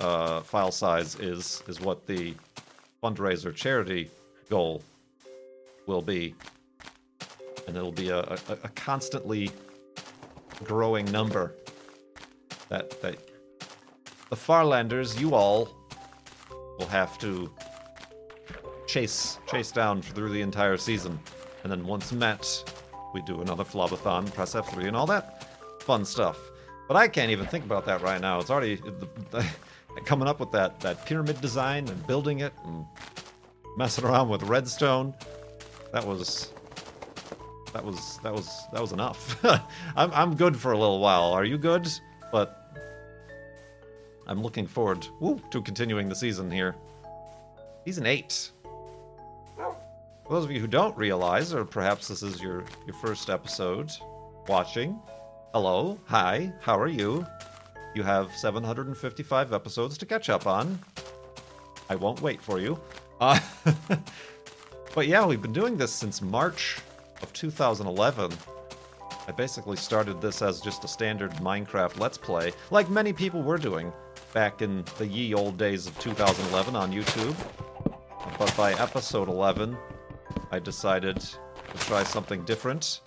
uh, 0.00 0.40
file 0.40 0.72
size 0.72 1.16
is, 1.16 1.62
is 1.68 1.80
what 1.80 2.06
the 2.06 2.34
fundraiser 3.04 3.54
charity 3.54 4.10
goal 4.48 4.82
will 5.86 6.00
be. 6.00 6.34
And 7.68 7.76
it'll 7.76 7.92
be 7.92 8.08
a, 8.08 8.20
a, 8.20 8.38
a 8.48 8.68
constantly 8.74 9.50
growing 10.64 11.04
number 11.12 11.54
that, 12.70 13.02
that 13.02 13.16
the 14.30 14.36
Farlanders, 14.36 15.20
you 15.20 15.34
all, 15.34 15.68
will 16.78 16.86
have 16.86 17.18
to 17.18 17.52
chase 18.86 19.38
chase 19.50 19.70
down 19.70 20.00
through 20.00 20.30
the 20.30 20.40
entire 20.40 20.76
season. 20.76 21.18
And 21.62 21.70
then 21.70 21.86
once 21.86 22.12
met, 22.12 22.46
we 23.12 23.20
do 23.22 23.42
another 23.42 23.64
Flobathon, 23.64 24.32
press 24.32 24.54
F3, 24.54 24.88
and 24.88 24.96
all 24.96 25.06
that 25.06 25.82
fun 25.82 26.04
stuff. 26.04 26.38
But 26.88 26.96
I 26.96 27.08
can't 27.08 27.30
even 27.30 27.46
think 27.46 27.64
about 27.64 27.86
that 27.86 28.02
right 28.02 28.20
now. 28.20 28.38
It's 28.40 28.50
already 28.50 28.76
the, 28.76 29.08
the, 29.30 29.46
coming 30.04 30.28
up 30.28 30.40
with 30.40 30.50
that, 30.52 30.80
that 30.80 31.04
pyramid 31.06 31.40
design 31.40 31.88
and 31.88 32.06
building 32.06 32.40
it 32.40 32.52
and 32.64 32.84
messing 33.76 34.04
around 34.04 34.28
with 34.28 34.42
redstone. 34.42 35.14
That 35.92 36.06
was 36.06 36.52
that 37.72 37.84
was 37.84 38.18
that 38.22 38.32
was 38.32 38.48
that 38.72 38.80
was 38.80 38.92
enough. 38.92 39.44
I'm 39.96 40.10
I'm 40.12 40.36
good 40.36 40.56
for 40.56 40.72
a 40.72 40.78
little 40.78 41.00
while. 41.00 41.32
Are 41.32 41.44
you 41.44 41.58
good? 41.58 41.88
But 42.30 42.64
I'm 44.26 44.42
looking 44.42 44.66
forward 44.66 45.06
woo, 45.20 45.40
to 45.50 45.62
continuing 45.62 46.08
the 46.08 46.14
season 46.14 46.50
here. 46.50 46.74
Season 47.84 48.06
eight. 48.06 48.50
For 49.56 50.32
those 50.32 50.44
of 50.44 50.50
you 50.50 50.58
who 50.58 50.66
don't 50.66 50.96
realize, 50.96 51.52
or 51.52 51.66
perhaps 51.66 52.08
this 52.08 52.22
is 52.22 52.40
your, 52.40 52.64
your 52.86 52.94
first 52.94 53.28
episode 53.28 53.92
watching, 54.48 54.98
hello, 55.52 55.98
hi, 56.06 56.50
how 56.62 56.78
are 56.78 56.88
you? 56.88 57.26
You 57.94 58.02
have 58.02 58.34
755 58.34 59.52
episodes 59.52 59.96
to 59.98 60.06
catch 60.06 60.28
up 60.28 60.48
on. 60.48 60.80
I 61.88 61.94
won't 61.94 62.20
wait 62.20 62.42
for 62.42 62.58
you. 62.58 62.78
Uh, 63.20 63.38
but 64.94 65.06
yeah, 65.06 65.24
we've 65.24 65.40
been 65.40 65.52
doing 65.52 65.76
this 65.76 65.92
since 65.92 66.20
March 66.20 66.78
of 67.22 67.32
2011. 67.32 68.32
I 69.26 69.32
basically 69.32 69.76
started 69.76 70.20
this 70.20 70.42
as 70.42 70.60
just 70.60 70.82
a 70.82 70.88
standard 70.88 71.30
Minecraft 71.34 71.98
Let's 72.00 72.18
Play, 72.18 72.52
like 72.70 72.90
many 72.90 73.12
people 73.12 73.42
were 73.42 73.58
doing 73.58 73.92
back 74.32 74.60
in 74.60 74.84
the 74.98 75.06
ye 75.06 75.32
old 75.32 75.56
days 75.56 75.86
of 75.86 75.98
2011 76.00 76.74
on 76.74 76.92
YouTube. 76.92 77.36
But 78.38 78.54
by 78.56 78.72
episode 78.74 79.28
11, 79.28 79.76
I 80.50 80.58
decided 80.58 81.20
to 81.20 81.78
try 81.78 82.02
something 82.02 82.44
different 82.44 83.00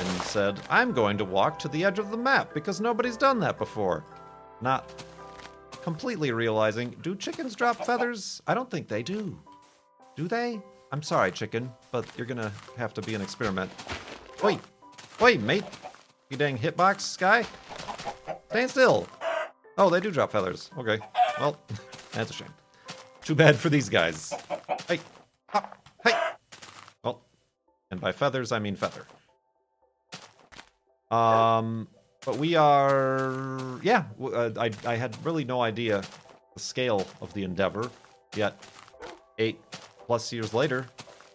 and 0.00 0.22
said, 0.22 0.60
I'm 0.70 0.92
going 0.92 1.18
to 1.18 1.24
walk 1.24 1.58
to 1.60 1.68
the 1.68 1.84
edge 1.84 1.98
of 1.98 2.10
the 2.10 2.16
map 2.16 2.52
because 2.54 2.80
nobody's 2.80 3.16
done 3.16 3.40
that 3.40 3.58
before. 3.58 4.04
Not 4.60 5.04
completely 5.82 6.32
realizing, 6.32 6.96
do 7.02 7.14
chickens 7.14 7.54
drop 7.54 7.84
feathers? 7.84 8.42
I 8.46 8.54
don't 8.54 8.70
think 8.70 8.88
they 8.88 9.02
do. 9.02 9.38
Do 10.16 10.28
they? 10.28 10.60
I'm 10.92 11.02
sorry, 11.02 11.30
chicken, 11.32 11.70
but 11.92 12.06
you're 12.16 12.26
gonna 12.26 12.52
have 12.76 12.94
to 12.94 13.02
be 13.02 13.14
an 13.14 13.22
experiment. 13.22 13.70
Wait, 14.42 14.60
wait, 15.20 15.40
mate. 15.40 15.64
You 16.30 16.36
dang 16.36 16.58
hitbox 16.58 17.18
guy? 17.18 17.44
Stand 18.50 18.70
still. 18.70 19.06
Oh, 19.78 19.90
they 19.90 20.00
do 20.00 20.10
drop 20.10 20.32
feathers. 20.32 20.70
Okay. 20.78 20.98
Well, 21.38 21.58
that's 22.12 22.30
a 22.30 22.34
shame. 22.34 22.54
Too 23.22 23.34
bad 23.34 23.56
for 23.56 23.68
these 23.68 23.88
guys. 23.88 24.32
Hey, 24.88 25.00
hop, 25.48 25.76
hey. 26.04 26.14
Well, 27.04 27.22
and 27.90 28.00
by 28.00 28.12
feathers, 28.12 28.52
I 28.52 28.58
mean 28.58 28.76
feather. 28.76 29.06
Um, 31.10 31.88
but 32.24 32.38
we 32.38 32.56
are, 32.56 33.80
yeah. 33.82 34.04
Uh, 34.20 34.50
I 34.58 34.70
I 34.84 34.96
had 34.96 35.16
really 35.24 35.44
no 35.44 35.62
idea 35.62 36.02
the 36.54 36.60
scale 36.60 37.06
of 37.20 37.32
the 37.34 37.44
endeavor. 37.44 37.90
Yet, 38.34 38.60
eight 39.38 39.58
plus 40.06 40.32
years 40.32 40.52
later, 40.52 40.86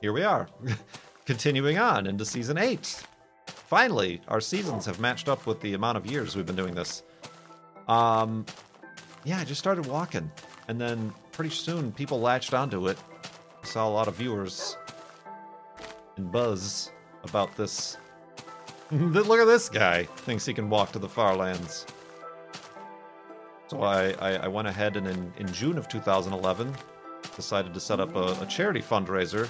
here 0.02 0.14
we 0.14 0.24
are, 0.24 0.50
continuing 1.26 1.78
on 1.78 2.08
into 2.08 2.26
season 2.26 2.58
eight. 2.58 3.04
Finally, 3.48 4.22
our 4.28 4.42
seasons 4.42 4.86
have 4.86 5.00
matched 5.00 5.30
up 5.30 5.46
with 5.46 5.62
the 5.62 5.74
amount 5.74 5.98
of 5.98 6.06
years 6.06 6.36
we've 6.36 6.46
been 6.46 6.56
doing 6.56 6.76
this. 6.76 7.04
Um, 7.88 8.46
yeah, 9.24 9.40
I 9.40 9.46
just 9.46 9.60
started 9.60 9.86
walking, 9.86 10.30
and 10.68 10.80
then 10.82 11.14
pretty 11.32 11.52
soon 11.52 11.92
people 11.92 12.20
latched 12.20 12.54
onto 12.54 12.88
it. 12.88 12.98
I 13.64 13.66
saw 13.66 13.88
a 13.88 13.92
lot 13.92 14.08
of 14.08 14.16
viewers 14.16 14.76
and 16.18 16.32
buzz 16.32 16.92
about 17.24 17.56
this 17.56 17.98
Look 18.92 19.40
at 19.40 19.46
this 19.46 19.70
guy. 19.70 20.04
Thinks 20.04 20.46
he 20.46 20.54
can 20.54 20.70
walk 20.70 20.92
to 20.92 21.00
the 21.00 21.08
far 21.08 21.34
lands. 21.36 21.86
So 23.68 23.84
I, 23.84 24.12
I, 24.20 24.34
I 24.34 24.48
went 24.50 24.68
ahead 24.68 24.98
and 24.98 25.08
in, 25.08 25.32
in 25.38 25.48
June 25.54 25.78
of 25.78 25.88
2011 25.88 26.76
decided 27.38 27.74
to 27.74 27.80
set 27.80 28.02
up 28.02 28.14
a, 28.18 28.36
a 28.42 28.46
charity 28.48 28.82
fundraiser 28.82 29.48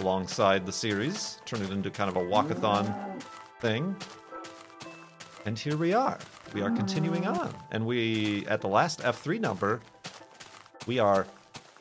alongside 0.00 0.66
the 0.66 0.72
series, 0.72 1.40
turn 1.46 1.62
it 1.62 1.70
into 1.70 1.90
kind 1.90 2.10
of 2.10 2.16
a 2.16 2.20
walkathon 2.20 3.22
thing. 3.60 3.96
And 5.46 5.58
here 5.58 5.78
we 5.78 5.94
are. 5.94 6.18
We 6.52 6.60
are 6.60 6.70
continuing 6.70 7.26
on. 7.26 7.56
And 7.70 7.86
we, 7.86 8.44
at 8.48 8.60
the 8.60 8.68
last 8.68 9.00
F3 9.00 9.40
number, 9.40 9.80
we 10.86 10.98
are 10.98 11.26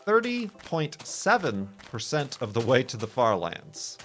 30.7% 0.06 2.42
of 2.42 2.54
the 2.54 2.62
way 2.62 2.82
to 2.84 2.96
the 2.96 3.08
far 3.08 3.36
lands. 3.36 3.98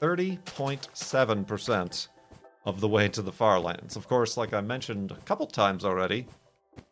30.7% 0.00 2.08
of 2.64 2.80
the 2.80 2.88
way 2.88 3.08
to 3.08 3.22
the 3.22 3.32
far 3.32 3.60
lands. 3.60 3.96
Of 3.96 4.08
course, 4.08 4.36
like 4.36 4.54
I 4.54 4.60
mentioned 4.60 5.10
a 5.10 5.16
couple 5.22 5.46
times 5.46 5.84
already, 5.84 6.26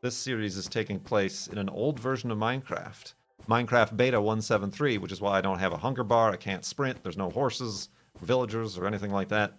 this 0.01 0.17
series 0.17 0.57
is 0.57 0.67
taking 0.67 1.01
place 1.01 1.47
in 1.47 1.59
an 1.59 1.69
old 1.69 1.99
version 1.99 2.31
of 2.31 2.39
Minecraft. 2.39 3.15
Minecraft 3.49 3.97
Beta 3.97 4.21
173, 4.21 4.99
which 4.99 5.13
is 5.13 5.21
why 5.21 5.39
I 5.39 5.41
don't 5.41 5.59
have 5.59 5.73
a 5.73 5.79
hunger 5.79 6.05
bar, 6.05 6.31
I 6.31 6.37
can't 6.37 6.65
sprint, 6.65 7.03
there's 7.03 7.17
no 7.17 7.31
horses, 7.31 7.89
villagers, 8.21 8.79
or 8.79 8.87
anything 8.87 9.11
like 9.11 9.29
that. 9.29 9.59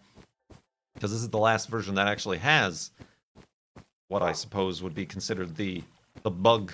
Because 0.93 1.12
this 1.12 1.21
is 1.21 1.30
the 1.30 1.39
last 1.39 1.69
version 1.69 1.95
that 1.95 2.08
actually 2.08 2.38
has 2.38 2.91
what 4.08 4.21
I 4.21 4.32
suppose 4.32 4.84
would 4.84 4.93
be 4.93 5.06
considered 5.06 5.56
the 5.56 5.84
the 6.21 6.30
bug, 6.30 6.71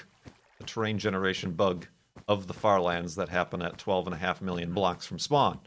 the 0.59 0.65
terrain 0.65 0.99
generation 0.99 1.51
bug 1.53 1.87
of 2.27 2.47
the 2.47 2.53
Farlands 2.53 3.15
that 3.15 3.29
happen 3.29 3.61
at 3.61 3.77
12.5 3.77 4.41
million 4.41 4.73
blocks 4.73 5.05
from 5.05 5.17
spawn. 5.17 5.59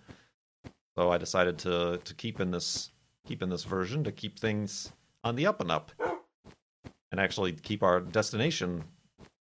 So 0.94 1.10
I 1.10 1.16
decided 1.16 1.58
to 1.60 1.98
to 2.04 2.14
keep 2.14 2.40
in 2.40 2.50
this 2.50 2.90
keep 3.32 3.42
in 3.42 3.48
this 3.48 3.64
version 3.64 4.04
to 4.04 4.12
keep 4.12 4.38
things 4.38 4.92
on 5.24 5.36
the 5.36 5.46
up 5.46 5.62
and 5.62 5.70
up 5.70 5.90
and 7.10 7.18
actually 7.18 7.52
keep 7.52 7.82
our 7.82 7.98
destination 7.98 8.84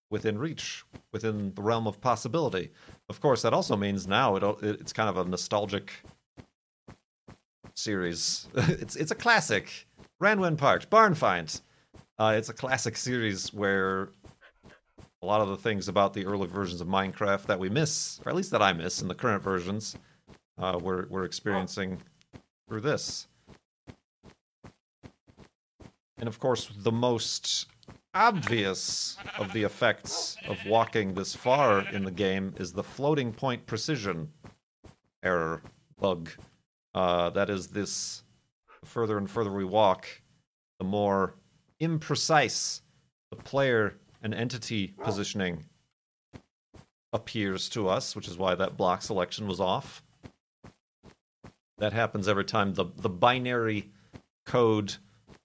within 0.10 0.38
reach, 0.38 0.86
within 1.12 1.54
the 1.56 1.62
realm 1.62 1.88
of 1.88 2.00
possibility. 2.00 2.72
Of 3.10 3.20
course, 3.20 3.42
that 3.42 3.52
also 3.52 3.76
means 3.76 4.08
now 4.08 4.38
it, 4.38 4.44
it's 4.62 4.94
kind 4.94 5.10
of 5.10 5.18
a 5.18 5.30
nostalgic 5.30 5.92
series. 7.76 8.48
it's 8.56 8.96
it's 8.96 9.12
a 9.12 9.16
classic. 9.16 9.88
Ranwen 10.24 10.58
Park, 10.58 10.90
Barn 10.90 11.14
Find. 11.14 11.60
Uh, 12.18 12.36
it's 12.38 12.48
a 12.48 12.54
classic 12.54 12.96
series 12.96 13.54
where 13.54 14.08
a 15.22 15.26
lot 15.26 15.42
of 15.42 15.50
the 15.50 15.58
things 15.58 15.90
about 15.90 16.14
the 16.14 16.26
early 16.26 16.48
versions 16.48 16.80
of 16.80 16.88
Minecraft 16.88 17.46
that 17.48 17.60
we 17.60 17.68
miss, 17.68 18.22
or 18.26 18.30
at 18.30 18.38
least 18.38 18.52
that 18.52 18.62
I 18.62 18.72
miss 18.72 19.02
in 19.02 19.10
the 19.10 19.16
current 19.16 19.44
versions, 19.44 19.98
uh, 20.58 20.80
we're, 20.82 21.08
we're 21.10 21.26
experiencing 21.26 22.02
through 22.70 22.80
this. 22.80 23.28
And 26.22 26.28
of 26.28 26.40
course, 26.40 26.70
the 26.78 26.92
most 26.92 27.66
obvious 28.14 29.18
of 29.40 29.52
the 29.54 29.64
effects 29.64 30.38
of 30.48 30.58
walking 30.68 31.16
this 31.16 31.36
far 31.36 31.82
in 31.90 32.06
the 32.06 32.12
game 32.12 32.54
is 32.58 32.72
the 32.72 32.84
floating 32.84 33.34
point 33.34 33.66
precision 33.66 34.30
error 35.24 35.64
bug. 36.00 36.30
Uh, 36.94 37.32
that 37.32 37.50
is 37.50 37.68
this 37.68 38.22
the 38.82 38.86
further 38.86 39.18
and 39.18 39.30
further 39.30 39.52
we 39.52 39.66
walk, 39.66 40.08
the 40.78 40.86
more 40.86 41.34
imprecise 41.82 42.82
the 43.32 43.38
player 43.38 43.96
and 44.22 44.36
entity 44.36 44.94
positioning 45.04 45.66
appears 47.14 47.68
to 47.70 47.90
us, 47.90 48.16
which 48.16 48.28
is 48.28 48.38
why 48.38 48.54
that 48.54 48.78
block 48.78 49.02
selection 49.02 49.48
was 49.48 49.60
off. 49.60 50.04
That 51.80 51.94
happens 51.94 52.28
every 52.28 52.46
time 52.46 52.76
the, 52.76 52.86
the 52.98 53.10
binary 53.10 53.90
code 54.46 54.98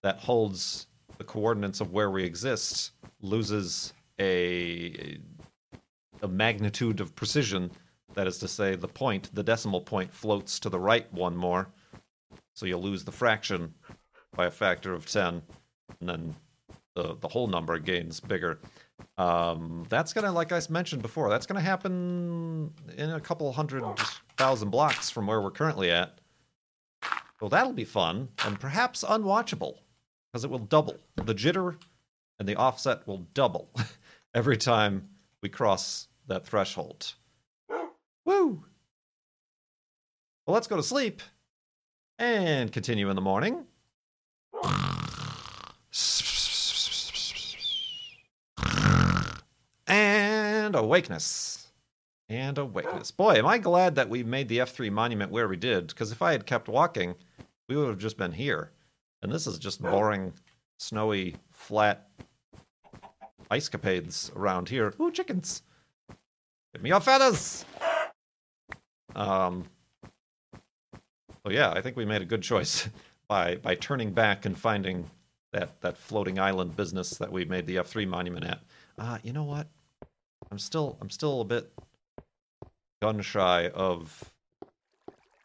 that 0.07 0.21
holds 0.21 0.87
the 1.19 1.25
coordinates 1.25 1.81
of 1.81 1.91
where 1.91 2.13
we 2.13 2.23
exist 2.23 2.93
loses 3.21 3.93
a 4.21 5.19
a 6.23 6.29
magnitude 6.29 7.01
of 7.01 7.15
precision. 7.17 7.73
That 8.15 8.29
is 8.29 8.39
to 8.39 8.49
say, 8.49 8.77
the 8.77 8.87
point, 8.87 9.35
the 9.35 9.43
decimal 9.43 9.81
point, 9.81 10.15
floats 10.15 10.61
to 10.61 10.71
the 10.71 10.79
right 10.79 11.13
one 11.13 11.37
more, 11.37 11.69
So 12.55 12.67
you 12.67 12.77
lose 12.79 13.05
the 13.05 13.13
fraction 13.13 13.75
by 14.35 14.47
a 14.47 14.51
factor 14.51 14.95
of 14.95 15.07
10, 15.07 15.43
and 16.01 16.09
then 16.09 16.37
the, 16.95 17.17
the 17.21 17.29
whole 17.29 17.49
number 17.49 17.79
gains 17.81 18.21
bigger. 18.21 18.61
Um, 19.19 19.87
that's 19.89 20.13
to, 20.25 20.31
like 20.31 20.53
I 20.53 20.61
mentioned 20.71 21.03
before, 21.03 21.29
that's 21.29 21.47
to 21.61 21.69
happen 21.69 22.73
in 22.97 23.11
a 23.11 23.21
couple 23.21 23.53
hundred 23.53 23.85
thousand 24.39 24.71
blocks 24.71 25.11
from 25.11 25.27
where 25.27 25.43
we're 25.43 25.51
currently 25.51 25.91
at. 25.91 26.21
So 27.41 27.49
that'll 27.49 27.75
be 27.75 27.85
fun 27.85 28.29
and 28.47 28.59
perhaps 28.59 29.05
unwatchable 29.05 29.79
because 30.37 30.45
it 30.45 30.51
will 30.51 30.59
double. 30.59 30.99
The 31.15 31.35
jitter 31.35 31.77
and 32.39 32.47
the 32.47 32.57
offset 32.57 33.07
will 33.07 33.27
double 33.33 33.71
every 34.35 34.59
time 34.59 35.09
we 35.43 35.49
cross 35.49 36.09
that 36.27 36.45
threshold. 36.45 37.15
Woo! 38.27 38.63
Well, 40.45 40.53
let's 40.53 40.67
go 40.67 40.77
to 40.77 40.83
sleep 40.83 41.23
and 42.19 42.71
continue 42.71 43.09
in 43.09 43.17
the 43.17 43.23
morning. 43.23 43.65
And 49.87 50.75
awakeness. 50.75 51.69
And 52.29 52.59
awakeness. 52.59 53.11
Boy, 53.11 53.37
am 53.37 53.47
I 53.47 53.57
glad 53.57 53.95
that 53.95 54.11
we 54.11 54.23
made 54.23 54.49
the 54.49 54.59
F3 54.59 54.93
monument 54.93 55.31
where 55.31 55.49
we 55.49 55.57
did, 55.57 55.87
because 55.87 56.13
if 56.13 56.21
I 56.21 56.33
had 56.33 56.45
kept 56.45 56.69
walking, 56.69 57.15
we 57.71 57.77
would 57.77 57.89
have 57.89 57.97
just 57.97 58.19
been 58.19 58.33
here. 58.33 58.73
And 59.27 59.35
this 59.35 59.49
is 59.49 59.59
just 59.59 59.83
boring, 59.83 60.33
snowy, 60.79 61.35
flat 61.51 62.07
ice 63.51 63.69
capades 63.69 64.35
around 64.37 64.69
here. 64.69 64.95
Ooh, 65.01 65.11
chickens. 65.11 65.63
Give 66.73 66.81
me 66.81 66.91
your 66.91 67.01
feathers. 67.01 67.65
Um. 69.17 69.65
So 71.43 71.51
yeah, 71.51 71.73
I 71.73 71.81
think 71.81 71.97
we 71.97 72.05
made 72.05 72.23
a 72.23 72.25
good 72.25 72.41
choice 72.41 72.89
by 73.29 73.57
by 73.57 73.75
turning 73.75 74.13
back 74.13 74.47
and 74.47 74.57
finding 74.57 75.11
that 75.53 75.81
that 75.81 75.99
floating 75.99 76.39
island 76.39 76.77
business 76.77 77.11
that 77.19 77.33
we 77.33 77.45
made 77.47 77.67
the 77.67 77.79
F3 77.79 78.07
monument 78.07 78.45
at. 78.45 78.61
Uh, 78.97 79.19
you 79.25 79.33
know 79.33 79.43
what? 79.43 79.67
I'm 80.53 80.61
still 80.61 80.99
I'm 81.01 81.11
still 81.11 81.41
a 81.41 81.45
bit 81.45 81.73
gun 83.03 83.23
shy 83.23 83.71
of 83.71 84.33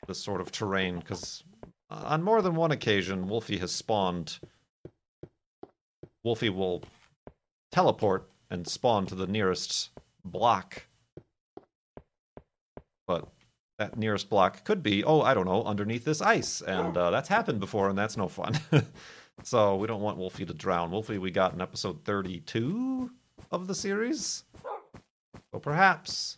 this 0.05 0.19
sort 0.19 0.39
of 0.39 0.51
terrain 0.51 0.99
because 0.99 1.43
on 1.91 2.23
more 2.23 2.41
than 2.41 2.55
one 2.55 2.71
occasion, 2.71 3.27
Wolfie 3.27 3.57
has 3.57 3.71
spawned. 3.71 4.39
Wolfie 6.23 6.49
will 6.49 6.83
teleport 7.71 8.29
and 8.49 8.67
spawn 8.67 9.05
to 9.07 9.15
the 9.15 9.27
nearest 9.27 9.89
block. 10.23 10.83
But 13.07 13.27
that 13.77 13.97
nearest 13.97 14.29
block 14.29 14.63
could 14.63 14.83
be, 14.83 15.03
oh, 15.03 15.21
I 15.21 15.33
don't 15.33 15.45
know, 15.45 15.63
underneath 15.63 16.05
this 16.05 16.21
ice. 16.21 16.61
And 16.61 16.95
uh, 16.95 17.09
that's 17.09 17.29
happened 17.29 17.59
before, 17.59 17.89
and 17.89 17.97
that's 17.97 18.17
no 18.17 18.27
fun. 18.27 18.57
so 19.43 19.75
we 19.75 19.87
don't 19.87 20.01
want 20.01 20.17
Wolfie 20.17 20.45
to 20.45 20.53
drown. 20.53 20.91
Wolfie, 20.91 21.17
we 21.17 21.31
got 21.31 21.53
in 21.53 21.61
episode 21.61 22.05
32 22.05 23.09
of 23.51 23.67
the 23.67 23.75
series. 23.75 24.43
So 25.51 25.59
perhaps 25.59 26.37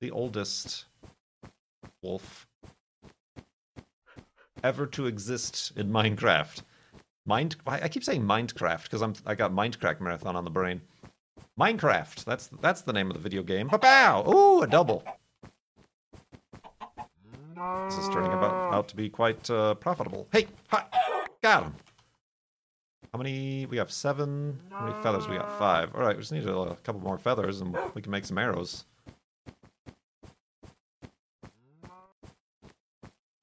the 0.00 0.10
oldest 0.10 0.86
wolf 2.02 2.48
ever 4.62 4.86
to 4.86 5.06
exist 5.06 5.72
in 5.76 5.90
Minecraft. 5.90 6.62
Mind, 7.26 7.56
I 7.66 7.88
keep 7.88 8.02
saying 8.02 8.22
Minecraft 8.22 8.84
because 8.84 9.02
I'm 9.02 9.14
I 9.26 9.34
got 9.34 9.52
Minecraft 9.52 10.00
marathon 10.00 10.36
on 10.36 10.44
the 10.44 10.50
brain. 10.50 10.80
Minecraft. 11.58 12.24
That's 12.24 12.48
that's 12.60 12.82
the 12.82 12.92
name 12.92 13.08
of 13.08 13.14
the 13.14 13.20
video 13.20 13.42
game. 13.42 13.68
Pow! 13.68 14.24
Ooh, 14.28 14.62
a 14.62 14.66
double. 14.66 15.04
This 17.84 17.98
is 17.98 18.08
turning 18.08 18.32
about 18.32 18.72
out 18.72 18.88
to 18.88 18.96
be 18.96 19.10
quite 19.10 19.50
uh, 19.50 19.74
profitable. 19.74 20.26
Hey, 20.32 20.46
hi, 20.68 20.84
got 21.42 21.64
him. 21.64 21.74
How 23.12 23.18
many? 23.18 23.66
We 23.66 23.76
have 23.76 23.90
seven. 23.90 24.58
How 24.70 24.86
many 24.86 25.02
feathers? 25.02 25.28
We 25.28 25.36
got 25.36 25.58
five. 25.58 25.94
All 25.94 26.00
right, 26.00 26.16
we 26.16 26.22
just 26.22 26.32
need 26.32 26.46
a, 26.46 26.56
a 26.56 26.76
couple 26.76 27.02
more 27.02 27.18
feathers, 27.18 27.60
and 27.60 27.76
we 27.94 28.00
can 28.00 28.10
make 28.12 28.24
some 28.24 28.38
arrows. 28.38 28.86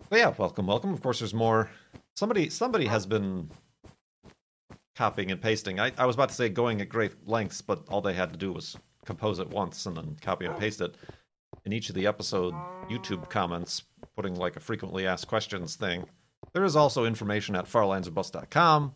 But 0.09 0.19
yeah, 0.19 0.33
welcome, 0.37 0.67
welcome. 0.67 0.93
Of 0.93 1.01
course, 1.01 1.19
there's 1.19 1.33
more. 1.33 1.69
Somebody, 2.15 2.49
somebody 2.49 2.85
has 2.85 3.05
been 3.05 3.49
copying 4.95 5.31
and 5.31 5.41
pasting. 5.41 5.79
I, 5.79 5.91
I 5.97 6.05
was 6.05 6.15
about 6.15 6.29
to 6.29 6.35
say 6.35 6.49
going 6.49 6.81
at 6.81 6.89
great 6.89 7.27
lengths, 7.27 7.61
but 7.61 7.83
all 7.89 8.01
they 8.01 8.13
had 8.13 8.31
to 8.31 8.37
do 8.37 8.51
was 8.53 8.77
compose 9.05 9.39
it 9.39 9.49
once 9.49 9.85
and 9.85 9.95
then 9.97 10.17
copy 10.21 10.45
and 10.45 10.57
paste 10.57 10.81
it 10.81 10.95
in 11.65 11.73
each 11.73 11.89
of 11.89 11.95
the 11.95 12.07
episode 12.07 12.53
YouTube 12.89 13.29
comments, 13.29 13.83
putting 14.15 14.35
like 14.35 14.55
a 14.55 14.59
frequently 14.59 15.05
asked 15.05 15.27
questions 15.27 15.75
thing. 15.75 16.05
There 16.53 16.63
is 16.63 16.75
also 16.75 17.05
information 17.05 17.55
at 17.55 17.65
farlandsorbust.com 17.65 18.93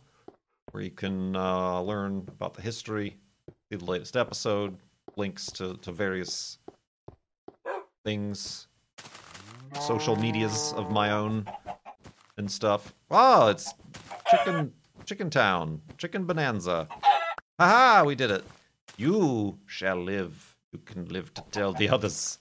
where 0.70 0.82
you 0.82 0.90
can 0.90 1.36
uh, 1.36 1.80
learn 1.80 2.24
about 2.28 2.54
the 2.54 2.62
history, 2.62 3.16
see 3.70 3.76
the 3.76 3.84
latest 3.84 4.16
episode, 4.16 4.78
links 5.16 5.46
to, 5.52 5.76
to 5.76 5.92
various 5.92 6.58
things 8.04 8.66
social 9.80 10.16
medias 10.16 10.72
of 10.76 10.90
my 10.90 11.10
own 11.10 11.46
and 12.36 12.50
stuff. 12.50 12.94
Oh, 13.10 13.48
it's 13.48 13.72
Chicken 14.30 14.72
Chicken 15.04 15.30
Town, 15.30 15.80
Chicken 15.98 16.24
Bonanza. 16.24 16.88
Haha, 17.58 18.04
we 18.04 18.14
did 18.14 18.30
it. 18.30 18.44
You 18.96 19.58
shall 19.66 19.96
live. 19.96 20.56
You 20.72 20.78
can 20.84 21.06
live 21.06 21.34
to 21.34 21.42
tell 21.50 21.72
the 21.72 21.88
others. 21.88 22.38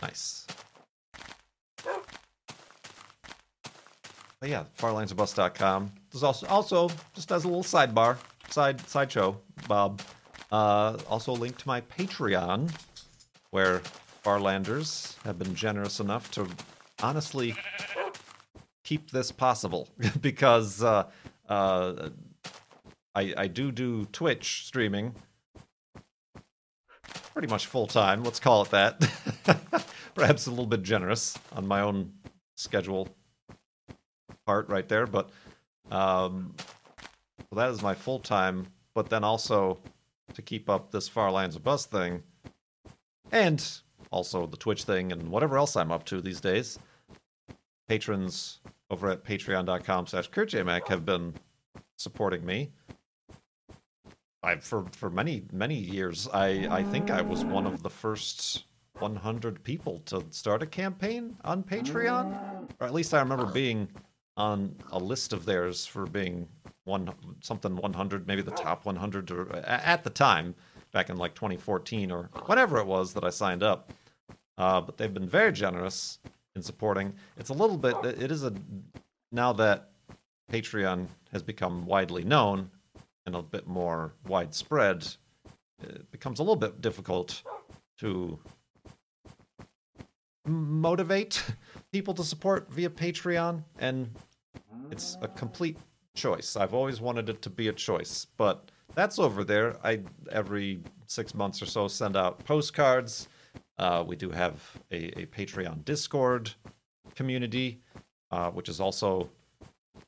Nice. 0.00 0.46
But 4.40 4.50
yeah, 4.50 4.64
farlandsorbust.com. 4.76 5.92
There's 6.10 6.24
also 6.24 6.46
also 6.48 6.90
just 7.14 7.30
as 7.30 7.44
a 7.44 7.48
little 7.48 7.62
sidebar, 7.62 8.16
side 8.50 8.80
sideshow, 8.88 9.40
Bob. 9.68 10.02
Uh, 10.50 10.98
also 11.08 11.32
a 11.32 11.38
link 11.38 11.56
to 11.58 11.68
my 11.68 11.80
Patreon, 11.80 12.70
where 13.50 13.80
Farlanders 14.22 15.16
have 15.24 15.38
been 15.38 15.54
generous 15.54 16.00
enough 16.00 16.30
to 16.32 16.48
honestly 17.02 17.54
keep 18.84 19.10
this 19.10 19.32
possible 19.32 19.88
because 20.20 20.82
uh, 20.82 21.08
uh, 21.48 22.10
I, 23.14 23.34
I 23.36 23.46
do 23.48 23.72
do 23.72 24.04
Twitch 24.06 24.64
streaming 24.64 25.14
pretty 27.32 27.48
much 27.48 27.66
full 27.66 27.86
time. 27.86 28.22
Let's 28.22 28.40
call 28.40 28.62
it 28.62 28.70
that. 28.70 29.84
Perhaps 30.14 30.46
a 30.46 30.50
little 30.50 30.66
bit 30.66 30.82
generous 30.82 31.36
on 31.52 31.66
my 31.66 31.80
own 31.80 32.12
schedule 32.56 33.08
part 34.46 34.68
right 34.68 34.88
there, 34.88 35.06
but 35.06 35.30
um, 35.90 36.54
well, 37.50 37.66
that 37.66 37.70
is 37.70 37.82
my 37.82 37.94
full 37.94 38.18
time. 38.18 38.66
But 38.94 39.08
then 39.08 39.24
also 39.24 39.78
to 40.34 40.42
keep 40.42 40.68
up 40.68 40.90
this 40.90 41.08
Far 41.08 41.30
Lands 41.30 41.56
of 41.56 41.64
Bus 41.64 41.86
thing, 41.86 42.22
and 43.30 43.66
also 44.12 44.46
the 44.46 44.56
Twitch 44.56 44.84
thing, 44.84 45.10
and 45.10 45.28
whatever 45.28 45.58
else 45.58 45.76
I'm 45.76 45.90
up 45.90 46.04
to 46.06 46.20
these 46.20 46.40
days. 46.40 46.78
Patrons 47.88 48.60
over 48.90 49.10
at 49.10 49.24
patreon.com 49.24 50.06
slash 50.06 50.28
have 50.88 51.04
been 51.04 51.34
supporting 51.96 52.44
me. 52.44 52.70
I 54.42 54.56
for 54.56 54.84
for 54.92 55.08
many 55.08 55.44
many 55.52 55.76
years 55.76 56.28
I 56.32 56.66
I 56.70 56.82
think 56.82 57.10
I 57.10 57.22
was 57.22 57.44
one 57.44 57.66
of 57.66 57.82
the 57.82 57.90
first 57.90 58.64
100 58.98 59.62
people 59.62 60.00
to 60.06 60.24
start 60.30 60.62
a 60.62 60.66
campaign 60.66 61.36
on 61.44 61.62
Patreon 61.62 62.68
or 62.80 62.86
at 62.86 62.92
least 62.92 63.14
I 63.14 63.20
remember 63.20 63.46
being 63.46 63.88
on 64.36 64.74
a 64.90 64.98
list 64.98 65.32
of 65.32 65.44
theirs 65.44 65.86
for 65.86 66.06
being 66.06 66.48
one 66.84 67.12
something 67.40 67.76
100 67.76 68.26
maybe 68.26 68.42
the 68.42 68.50
top 68.50 68.84
100 68.84 69.30
or 69.30 69.56
at 69.64 70.02
the 70.02 70.10
time 70.10 70.54
back 70.92 71.08
in 71.08 71.16
like 71.16 71.34
2014 71.34 72.10
or 72.10 72.28
whatever 72.46 72.78
it 72.78 72.86
was 72.86 73.14
that 73.14 73.24
I 73.24 73.30
signed 73.30 73.62
up 73.62 73.92
uh, 74.58 74.80
but 74.80 74.96
they've 74.96 75.14
been 75.14 75.28
very 75.28 75.52
generous 75.52 76.18
in 76.54 76.62
supporting. 76.62 77.14
It's 77.36 77.50
a 77.50 77.54
little 77.54 77.76
bit. 77.76 77.96
It 78.04 78.30
is 78.30 78.44
a 78.44 78.52
now 79.30 79.52
that 79.54 79.90
Patreon 80.52 81.06
has 81.32 81.42
become 81.42 81.86
widely 81.86 82.24
known 82.24 82.70
and 83.26 83.34
a 83.34 83.42
bit 83.42 83.66
more 83.66 84.12
widespread. 84.26 85.06
It 85.82 86.10
becomes 86.10 86.38
a 86.38 86.42
little 86.42 86.56
bit 86.56 86.80
difficult 86.80 87.42
to 87.98 88.38
motivate 90.46 91.42
people 91.92 92.14
to 92.14 92.24
support 92.24 92.70
via 92.70 92.90
Patreon, 92.90 93.64
and 93.78 94.10
it's 94.90 95.16
a 95.22 95.28
complete 95.28 95.78
choice. 96.14 96.56
I've 96.56 96.74
always 96.74 97.00
wanted 97.00 97.28
it 97.28 97.42
to 97.42 97.50
be 97.50 97.68
a 97.68 97.72
choice, 97.72 98.26
but 98.36 98.70
that's 98.94 99.18
over 99.18 99.44
there. 99.44 99.78
I 99.84 100.00
every 100.30 100.80
six 101.06 101.34
months 101.34 101.62
or 101.62 101.66
so 101.66 101.88
send 101.88 102.16
out 102.16 102.44
postcards 102.44 103.28
uh, 103.82 104.04
we 104.06 104.14
do 104.14 104.30
have 104.30 104.62
a, 104.92 105.22
a 105.22 105.26
Patreon 105.26 105.84
Discord 105.84 106.52
community, 107.16 107.80
uh, 108.30 108.48
which 108.50 108.68
is 108.68 108.78
also 108.80 109.28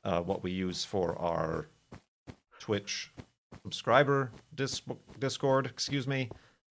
uh, 0.05 0.21
what 0.21 0.43
we 0.43 0.51
use 0.51 0.85
for 0.85 1.19
our 1.19 1.67
Twitch 2.57 3.11
subscriber 3.63 4.31
dis- 4.55 4.81
Discord. 5.19 5.65
Excuse 5.65 6.07
me. 6.07 6.29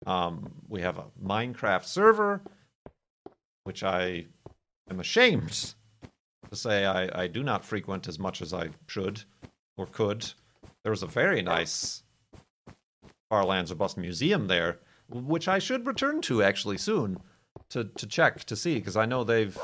Um, 0.06 0.52
we 0.68 0.82
have 0.82 0.98
a 0.98 1.06
Minecraft 1.24 1.86
server, 1.86 2.42
which 3.64 3.82
I 3.82 4.26
am 4.90 5.00
ashamed 5.00 5.74
to 6.50 6.56
say 6.56 6.84
I, 6.84 7.22
I 7.22 7.26
do 7.28 7.42
not 7.42 7.64
frequent 7.64 8.08
as 8.08 8.18
much 8.18 8.42
as 8.42 8.52
I 8.52 8.68
should 8.88 9.22
or 9.78 9.86
could. 9.86 10.30
There 10.84 10.92
was 10.92 11.02
a 11.02 11.06
very 11.06 11.40
nice 11.40 12.02
Far 13.30 13.46
Lands 13.46 13.72
Bust 13.72 13.96
museum 13.96 14.48
there, 14.48 14.80
which 15.10 15.48
I 15.48 15.58
should 15.58 15.86
return 15.86 16.20
to 16.22 16.42
actually 16.42 16.78
soon 16.78 17.18
to, 17.70 17.84
to 17.84 18.06
check 18.06 18.44
to 18.44 18.56
see 18.56 18.76
because 18.76 18.96
I 18.96 19.06
know 19.06 19.24
they've 19.24 19.56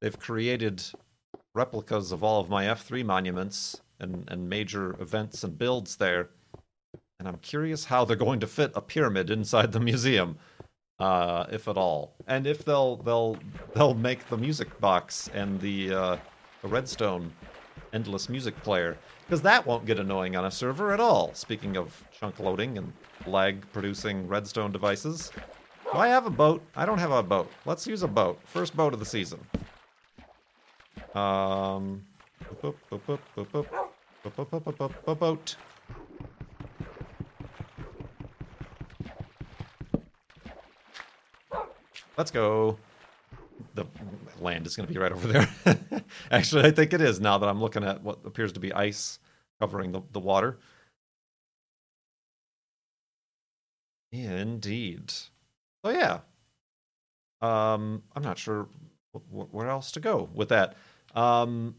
they've 0.00 0.18
created 0.18 0.82
replicas 1.54 2.12
of 2.12 2.22
all 2.22 2.40
of 2.40 2.48
my 2.48 2.66
F3 2.66 3.04
monuments 3.04 3.80
and, 3.98 4.24
and 4.28 4.48
major 4.48 4.96
events 5.00 5.42
and 5.42 5.58
builds 5.58 5.96
there. 5.96 6.30
And 7.18 7.26
I'm 7.26 7.38
curious 7.38 7.86
how 7.86 8.04
they're 8.04 8.16
going 8.16 8.40
to 8.40 8.46
fit 8.46 8.70
a 8.76 8.80
pyramid 8.80 9.28
inside 9.28 9.72
the 9.72 9.80
museum, 9.80 10.38
uh, 11.00 11.46
if 11.50 11.66
at 11.66 11.76
all, 11.76 12.14
and 12.26 12.46
if 12.46 12.64
they'll 12.64 12.96
they'll 12.96 13.36
they'll 13.74 13.94
make 13.94 14.28
the 14.28 14.36
music 14.36 14.78
box 14.80 15.28
and 15.34 15.60
the 15.60 15.92
uh, 15.92 16.16
the 16.62 16.68
redstone 16.68 17.32
endless 17.92 18.28
music 18.28 18.60
player 18.62 18.96
because 19.28 19.42
that 19.42 19.66
won't 19.66 19.84
get 19.84 19.98
annoying 19.98 20.36
on 20.36 20.46
a 20.46 20.50
server 20.50 20.94
at 20.94 21.00
all. 21.00 21.34
Speaking 21.34 21.76
of 21.76 22.02
chunk 22.18 22.40
loading 22.40 22.78
and 22.78 22.90
lag 23.26 23.60
producing 23.74 24.26
redstone 24.26 24.72
devices. 24.72 25.30
Do 25.92 25.98
I 25.98 26.08
have 26.08 26.24
a 26.24 26.30
boat? 26.30 26.62
I 26.74 26.86
don't 26.86 26.96
have 26.96 27.10
a 27.10 27.22
boat. 27.22 27.50
Let's 27.66 27.86
use 27.86 28.02
a 28.02 28.08
boat. 28.08 28.40
First 28.46 28.74
boat 28.74 28.94
of 28.94 29.00
the 29.00 29.04
season. 29.04 29.38
Um. 31.14 32.06
Boop, 32.62 32.74
boop, 32.90 33.18
boop, 33.36 35.18
boat. 35.18 35.56
Let's 42.16 42.30
go. 42.30 42.78
The 43.74 43.84
land 44.40 44.66
is 44.66 44.76
going 44.76 44.86
to 44.86 44.92
be 44.92 44.98
right 44.98 45.12
over 45.12 45.28
there. 45.28 45.48
Actually, 46.30 46.64
I 46.64 46.70
think 46.70 46.92
it 46.92 47.00
is 47.00 47.20
now 47.20 47.38
that 47.38 47.48
I'm 47.48 47.60
looking 47.60 47.84
at 47.84 48.02
what 48.02 48.20
appears 48.24 48.52
to 48.52 48.60
be 48.60 48.72
ice 48.72 49.18
covering 49.60 49.92
the, 49.92 50.02
the 50.12 50.20
water. 50.20 50.58
Indeed. 54.12 55.12
So 55.84 55.90
yeah. 55.90 56.20
Um, 57.40 58.02
I'm 58.16 58.22
not 58.22 58.38
sure 58.38 58.68
wh- 59.14 59.18
wh- 59.30 59.54
where 59.54 59.68
else 59.68 59.92
to 59.92 60.00
go 60.00 60.28
with 60.34 60.48
that. 60.48 60.76
Um, 61.14 61.76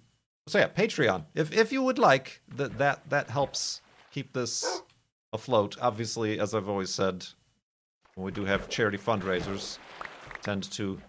so 0.47 0.57
yeah, 0.59 0.67
Patreon. 0.67 1.25
If 1.35 1.51
if 1.51 1.71
you 1.71 1.83
would 1.83 1.99
like 1.99 2.41
that 2.55 2.77
that 2.77 3.09
that 3.09 3.29
helps 3.29 3.81
keep 4.11 4.33
this 4.33 4.81
afloat. 5.33 5.77
Obviously, 5.81 6.39
as 6.39 6.53
I've 6.53 6.69
always 6.69 6.89
said, 6.89 7.25
when 8.15 8.25
we 8.25 8.31
do 8.31 8.45
have 8.45 8.69
charity 8.69 8.97
fundraisers, 8.97 9.77
tend 10.41 10.63
to 10.71 10.99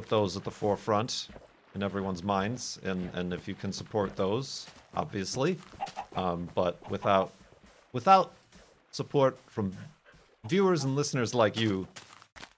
put 0.00 0.08
those 0.08 0.34
at 0.34 0.44
the 0.44 0.50
forefront 0.50 1.28
in 1.74 1.82
everyone's 1.82 2.22
minds, 2.22 2.78
and 2.84 3.10
and 3.12 3.34
if 3.34 3.46
you 3.46 3.54
can 3.54 3.70
support 3.70 4.16
those, 4.16 4.66
obviously, 4.96 5.58
um, 6.16 6.48
but 6.54 6.74
without 6.90 7.32
without 7.92 8.32
support 8.92 9.36
from 9.46 9.76
viewers 10.46 10.84
and 10.84 10.96
listeners 10.96 11.34
like 11.34 11.60
you, 11.60 11.86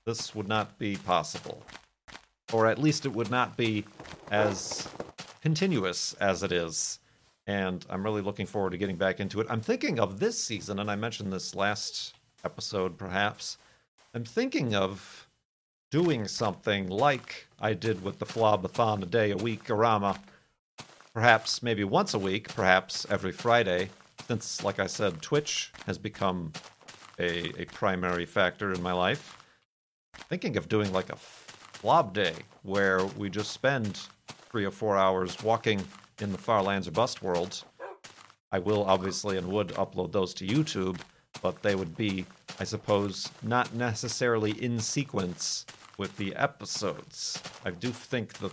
this 0.07 0.37
would 0.37 0.47
not 0.47 0.79
be 0.79 0.95
possible, 0.95 1.61
or 2.53 2.69
at 2.69 2.79
least 2.79 3.07
it 3.07 3.13
would 3.13 3.31
not 3.31 3.57
be 3.57 3.85
as 4.31 4.87
continuous 5.41 6.15
as 6.21 6.45
it 6.45 6.53
is. 6.53 7.01
And 7.49 7.85
I'm 7.91 8.05
really 8.05 8.23
looking 8.23 8.47
forward 8.47 8.71
to 8.71 8.79
getting 8.79 8.95
back 8.95 9.19
into 9.19 9.41
it. 9.41 9.49
I'm 9.51 9.61
thinking 9.61 9.99
of 9.99 10.21
this 10.21 10.39
season, 10.39 10.79
and 10.79 10.89
I 10.89 10.95
mentioned 10.95 11.33
this 11.33 11.57
last 11.57 12.15
episode, 12.45 12.97
perhaps. 12.97 13.59
I'm 14.15 14.25
thinking 14.25 14.77
of 14.77 15.27
doing 15.93 16.27
something 16.27 16.89
like 16.89 17.47
I 17.61 17.75
did 17.75 18.03
with 18.03 18.19
the 18.19 18.25
Flobathon 18.25 19.03
a 19.03 19.07
day 19.07 19.31
a 19.31 19.37
week 19.37 19.65
Arama. 19.65 20.19
Perhaps 21.13 21.63
maybe 21.63 21.85
once 21.85 22.15
a 22.15 22.19
week, 22.19 22.49
perhaps 22.49 23.07
every 23.11 23.31
Friday, 23.31 23.91
since, 24.27 24.65
like 24.65 24.79
I 24.79 24.87
said, 24.87 25.21
Twitch 25.21 25.71
has 25.85 25.99
become 25.99 26.55
a, 27.19 27.61
a 27.61 27.67
primary 27.67 28.25
factor 28.25 28.73
in 28.73 28.83
my 28.83 28.95
life. 28.95 29.37
Thinking 30.31 30.57
of 30.57 30.67
doing 30.71 30.91
like 30.95 31.11
a 31.11 31.17
flob 31.17 32.15
day 32.15 32.37
where 32.63 33.05
we 33.05 33.29
just 33.29 33.51
spend 33.51 34.01
three 34.51 34.65
or 34.65 34.71
four 34.71 34.97
hours 34.97 35.43
walking 35.43 35.83
in 36.21 36.33
the 36.33 36.39
Far 36.39 36.63
Lands 36.63 36.89
or 36.89 36.93
Bust 36.93 37.21
world. 37.23 37.65
I 38.51 38.61
will 38.61 38.85
obviously 38.85 39.37
and 39.37 39.47
would 39.49 39.69
upload 39.69 40.13
those 40.13 40.33
to 40.35 40.47
YouTube, 40.47 40.99
but 41.43 41.63
they 41.63 41.75
would 41.75 41.95
be, 41.99 42.25
I 42.59 42.65
suppose, 42.65 43.29
not 43.43 43.75
necessarily 43.75 44.53
in 44.53 44.81
sequence 44.81 45.67
with 46.03 46.17
the 46.17 46.35
episodes. 46.35 47.41
I 47.65 47.71
do 47.71 47.91
think 47.91 48.33
the 48.33 48.51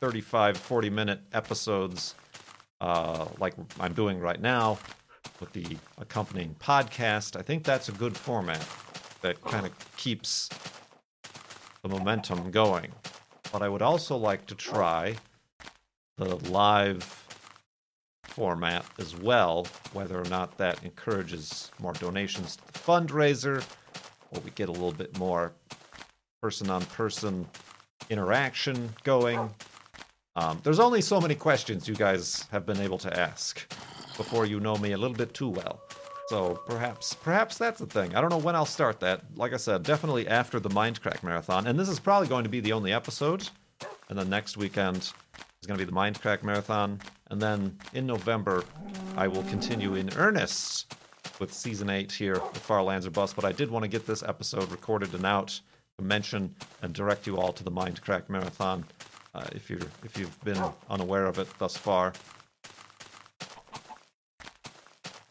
35, 0.00 0.56
40 0.56 0.88
minute 0.88 1.20
episodes, 1.34 2.14
uh, 2.80 3.26
like 3.38 3.52
I'm 3.78 3.92
doing 3.92 4.18
right 4.18 4.40
now, 4.40 4.78
with 5.38 5.52
the 5.52 5.76
accompanying 5.98 6.56
podcast, 6.58 7.38
I 7.38 7.42
think 7.42 7.62
that's 7.62 7.90
a 7.90 7.92
good 7.92 8.16
format 8.16 8.66
that 9.20 9.38
kind 9.44 9.66
of 9.66 9.96
keeps 9.98 10.48
the 11.82 11.90
momentum 11.90 12.50
going. 12.50 12.90
But 13.52 13.60
I 13.60 13.68
would 13.68 13.82
also 13.82 14.16
like 14.16 14.46
to 14.46 14.54
try 14.54 15.14
the 16.16 16.36
live 16.48 17.04
format 18.24 18.86
as 18.98 19.14
well, 19.14 19.66
whether 19.92 20.18
or 20.18 20.28
not 20.30 20.56
that 20.56 20.82
encourages 20.84 21.70
more 21.78 21.92
donations 21.92 22.56
to 22.56 22.72
the 22.72 22.78
fundraiser, 22.78 23.62
or 24.30 24.40
we 24.40 24.50
get 24.52 24.70
a 24.70 24.72
little 24.72 24.92
bit 24.92 25.18
more 25.18 25.52
person 26.40 26.70
on 26.70 26.84
person 26.86 27.46
interaction 28.10 28.94
going. 29.02 29.50
Um, 30.36 30.60
there's 30.62 30.78
only 30.78 31.00
so 31.00 31.20
many 31.20 31.34
questions 31.34 31.88
you 31.88 31.94
guys 31.94 32.46
have 32.52 32.64
been 32.64 32.80
able 32.80 32.98
to 32.98 33.18
ask 33.18 33.72
before 34.16 34.46
you 34.46 34.60
know 34.60 34.76
me 34.76 34.92
a 34.92 34.96
little 34.96 35.16
bit 35.16 35.34
too 35.34 35.48
well. 35.48 35.80
So 36.28 36.60
perhaps 36.66 37.14
perhaps 37.14 37.58
that's 37.58 37.80
the 37.80 37.86
thing. 37.86 38.14
I 38.14 38.20
don't 38.20 38.30
know 38.30 38.38
when 38.38 38.54
I'll 38.54 38.66
start 38.66 39.00
that. 39.00 39.22
Like 39.34 39.52
I 39.52 39.56
said, 39.56 39.82
definitely 39.82 40.28
after 40.28 40.60
the 40.60 40.68
Mindcrack 40.68 41.22
marathon. 41.22 41.66
And 41.66 41.78
this 41.78 41.88
is 41.88 41.98
probably 41.98 42.28
going 42.28 42.44
to 42.44 42.50
be 42.50 42.60
the 42.60 42.72
only 42.72 42.92
episode. 42.92 43.48
And 44.08 44.18
then 44.18 44.28
next 44.28 44.56
weekend 44.56 44.96
is 44.96 45.66
going 45.66 45.78
to 45.78 45.84
be 45.84 45.90
the 45.90 45.96
Mindcrack 45.96 46.42
marathon. 46.42 47.00
And 47.30 47.40
then 47.40 47.78
in 47.94 48.06
November, 48.06 48.64
I 49.16 49.26
will 49.26 49.42
continue 49.44 49.94
in 49.94 50.10
earnest 50.16 50.94
with 51.40 51.52
season 51.52 51.90
eight 51.90 52.12
here 52.12 52.34
with 52.34 52.58
Far 52.58 52.82
Lands 52.82 53.06
or 53.06 53.10
Bust. 53.10 53.34
But 53.34 53.44
I 53.44 53.52
did 53.52 53.70
want 53.70 53.84
to 53.84 53.88
get 53.88 54.06
this 54.06 54.22
episode 54.22 54.70
recorded 54.70 55.14
and 55.14 55.26
out 55.26 55.60
mention 56.02 56.54
and 56.82 56.94
direct 56.94 57.26
you 57.26 57.36
all 57.36 57.52
to 57.52 57.64
the 57.64 57.70
Mindcrack 57.70 58.28
marathon 58.28 58.84
uh, 59.34 59.46
if 59.52 59.68
you're 59.68 59.80
if 60.04 60.16
you've 60.16 60.40
been 60.44 60.62
unaware 60.88 61.26
of 61.26 61.38
it 61.38 61.48
thus 61.58 61.76
far. 61.76 62.12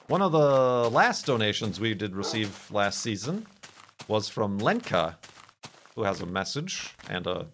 One 0.08 0.21
of 0.21 0.32
the 0.32 0.89
last 0.89 1.25
donations 1.25 1.80
we 1.80 1.93
did 1.93 2.15
receive 2.15 2.69
last 2.71 3.01
season 3.01 3.45
was 4.08 4.30
from 4.30 4.58
Lenka, 4.58 5.17
who 5.95 6.03
has 6.03 6.21
a 6.21 6.25
message 6.25 6.95
and 7.10 7.27
a 7.27 7.47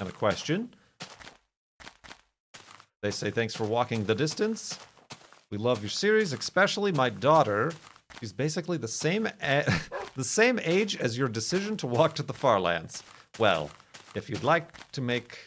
and 0.00 0.08
a 0.08 0.12
question. 0.12 0.70
They 3.02 3.10
say 3.10 3.30
thanks 3.30 3.54
for 3.54 3.64
walking 3.64 4.04
the 4.04 4.14
distance. 4.14 4.78
We 5.50 5.58
love 5.58 5.82
your 5.82 5.90
series, 5.90 6.32
especially 6.32 6.92
my 6.92 7.10
daughter. 7.10 7.72
She's 8.20 8.32
basically 8.32 8.76
the 8.76 8.88
same 8.88 9.28
a- 9.42 9.72
the 10.18 10.24
same 10.24 10.58
age 10.64 10.96
as 10.96 11.16
your 11.16 11.28
decision 11.28 11.76
to 11.76 11.86
walk 11.86 12.12
to 12.12 12.24
the 12.24 12.32
far 12.32 12.58
lands. 12.58 13.04
Well, 13.38 13.70
if 14.16 14.28
you'd 14.28 14.42
like 14.42 14.90
to 14.90 15.00
make 15.00 15.38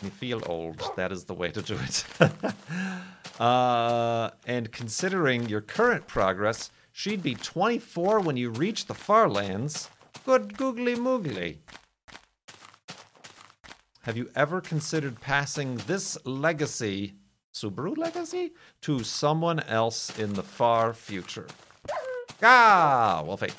me 0.00 0.10
feel 0.10 0.40
old, 0.46 0.80
that 0.94 1.10
is 1.10 1.24
the 1.24 1.34
way 1.34 1.50
to 1.50 1.60
do 1.60 1.76
it. 1.76 2.04
uh, 3.40 4.30
and 4.46 4.70
considering 4.70 5.48
your 5.48 5.60
current 5.60 6.06
progress, 6.06 6.70
she'd 6.92 7.20
be 7.20 7.34
24 7.34 8.20
when 8.20 8.36
you 8.36 8.50
reach 8.50 8.86
the 8.86 8.94
far 8.94 9.28
lands. 9.28 9.90
Good 10.24 10.56
googly 10.56 10.94
moogly. 10.94 11.56
Have 14.02 14.16
you 14.16 14.30
ever 14.36 14.60
considered 14.60 15.20
passing 15.20 15.78
this 15.88 16.16
legacy, 16.24 17.14
Subaru 17.52 17.98
legacy, 17.98 18.52
to 18.82 19.02
someone 19.02 19.58
else 19.58 20.16
in 20.16 20.34
the 20.34 20.44
far 20.44 20.94
future? 20.94 21.48
Ah, 22.40 23.24
Wolfie. 23.26 23.50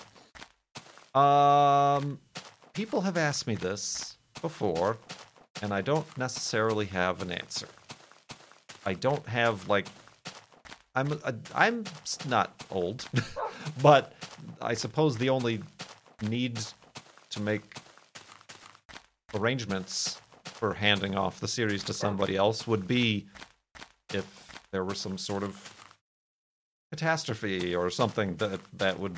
Um, 1.15 2.19
people 2.73 3.01
have 3.01 3.17
asked 3.17 3.47
me 3.47 3.55
this 3.55 4.17
before, 4.41 4.97
and 5.61 5.73
I 5.73 5.81
don't 5.81 6.17
necessarily 6.17 6.85
have 6.87 7.21
an 7.21 7.31
answer. 7.31 7.67
I 8.85 8.93
don't 8.93 9.25
have 9.27 9.67
like 9.69 9.87
I'm 10.95 11.19
i 11.25 11.33
I'm 11.55 11.83
not 12.27 12.63
old, 12.69 13.07
but 13.81 14.13
I 14.61 14.73
suppose 14.73 15.17
the 15.17 15.29
only 15.29 15.61
need 16.21 16.59
to 17.31 17.41
make 17.41 17.77
arrangements 19.33 20.21
for 20.43 20.73
handing 20.73 21.15
off 21.15 21.39
the 21.39 21.47
series 21.47 21.83
to 21.85 21.93
somebody 21.93 22.35
else 22.35 22.67
would 22.67 22.87
be 22.87 23.25
if 24.13 24.59
there 24.71 24.83
were 24.83 24.93
some 24.93 25.17
sort 25.17 25.43
of 25.43 25.73
catastrophe 26.91 27.75
or 27.75 27.89
something 27.89 28.35
that 28.35 28.59
that 28.73 28.99
would 28.99 29.17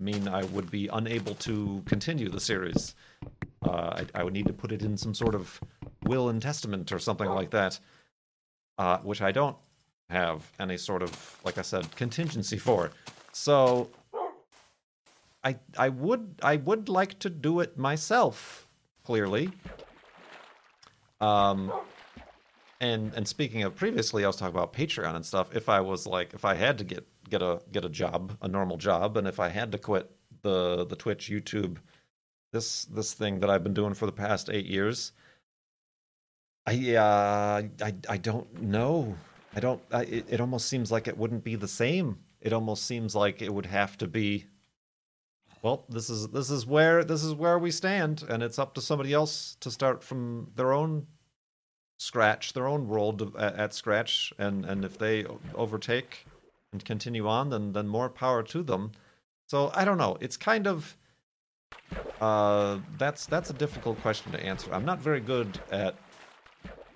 mean 0.00 0.28
I 0.28 0.44
would 0.44 0.70
be 0.70 0.88
unable 0.88 1.34
to 1.36 1.82
continue 1.86 2.28
the 2.28 2.40
series. 2.40 2.94
Uh, 3.62 4.02
I, 4.14 4.20
I 4.20 4.24
would 4.24 4.32
need 4.32 4.46
to 4.46 4.52
put 4.52 4.72
it 4.72 4.82
in 4.82 4.96
some 4.96 5.14
sort 5.14 5.34
of 5.34 5.60
will 6.04 6.28
and 6.28 6.40
testament 6.40 6.92
or 6.92 6.98
something 6.98 7.28
like 7.28 7.50
that, 7.50 7.78
uh, 8.78 8.98
which 8.98 9.20
I 9.20 9.32
don't 9.32 9.56
have 10.08 10.50
any 10.58 10.76
sort 10.76 11.02
of, 11.02 11.38
like 11.44 11.58
I 11.58 11.62
said, 11.62 11.94
contingency 11.96 12.58
for. 12.66 12.90
So 13.32 13.90
I 15.44 15.56
I 15.78 15.88
would 15.88 16.36
I 16.42 16.56
would 16.56 16.88
like 16.88 17.18
to 17.20 17.30
do 17.30 17.60
it 17.60 17.78
myself, 17.78 18.66
clearly. 19.04 19.50
Um 21.20 21.72
and 22.80 23.12
and 23.14 23.26
speaking 23.28 23.62
of 23.62 23.74
previously 23.76 24.24
I 24.24 24.26
was 24.26 24.36
talking 24.36 24.54
about 24.54 24.72
Patreon 24.72 25.14
and 25.14 25.24
stuff. 25.24 25.54
If 25.54 25.68
I 25.68 25.80
was 25.80 26.06
like 26.06 26.34
if 26.34 26.44
I 26.44 26.54
had 26.54 26.78
to 26.78 26.84
get 26.84 27.06
get 27.30 27.42
a 27.42 27.60
get 27.72 27.84
a 27.84 27.88
job, 27.88 28.36
a 28.42 28.48
normal 28.48 28.76
job, 28.76 29.16
and 29.16 29.26
if 29.26 29.40
I 29.40 29.48
had 29.48 29.72
to 29.72 29.78
quit 29.78 30.10
the 30.42 30.84
the 30.86 30.96
Twitch, 30.96 31.30
YouTube, 31.30 31.78
this 32.52 32.84
this 32.86 33.14
thing 33.14 33.40
that 33.40 33.50
I've 33.50 33.64
been 33.64 33.74
doing 33.74 33.94
for 33.94 34.06
the 34.06 34.12
past 34.12 34.50
eight 34.50 34.66
years, 34.66 35.12
I 36.66 36.94
uh, 36.94 37.62
I 37.82 37.94
I 38.08 38.16
don't 38.16 38.62
know. 38.62 39.16
I 39.54 39.60
don't. 39.60 39.82
I, 39.90 40.02
it, 40.02 40.26
it 40.28 40.40
almost 40.40 40.68
seems 40.68 40.92
like 40.92 41.08
it 41.08 41.16
wouldn't 41.16 41.44
be 41.44 41.56
the 41.56 41.68
same. 41.68 42.18
It 42.40 42.52
almost 42.52 42.84
seems 42.86 43.14
like 43.14 43.42
it 43.42 43.52
would 43.52 43.66
have 43.66 43.96
to 43.98 44.06
be. 44.06 44.46
Well, 45.62 45.84
this 45.88 46.08
is 46.08 46.28
this 46.28 46.50
is 46.50 46.66
where 46.66 47.04
this 47.04 47.22
is 47.22 47.34
where 47.34 47.58
we 47.58 47.70
stand, 47.70 48.24
and 48.28 48.42
it's 48.42 48.58
up 48.58 48.74
to 48.74 48.80
somebody 48.80 49.12
else 49.12 49.56
to 49.60 49.70
start 49.70 50.02
from 50.02 50.50
their 50.56 50.72
own 50.72 51.06
scratch, 51.98 52.54
their 52.54 52.66
own 52.66 52.88
world 52.88 53.36
at, 53.36 53.54
at 53.56 53.74
scratch, 53.74 54.32
and 54.38 54.64
and 54.64 54.84
if 54.84 54.98
they 54.98 55.26
overtake 55.54 56.26
and 56.72 56.84
continue 56.84 57.26
on, 57.28 57.50
then 57.50 57.72
then 57.72 57.88
more 57.88 58.08
power 58.08 58.42
to 58.44 58.62
them. 58.62 58.92
So 59.46 59.70
I 59.74 59.84
don't 59.84 59.98
know. 59.98 60.16
It's 60.20 60.36
kind 60.36 60.66
of 60.66 60.96
uh, 62.20 62.78
that's 62.98 63.26
that's 63.26 63.50
a 63.50 63.54
difficult 63.54 64.00
question 64.00 64.32
to 64.32 64.44
answer. 64.44 64.72
I'm 64.72 64.84
not 64.84 65.00
very 65.00 65.20
good 65.20 65.58
at 65.70 65.96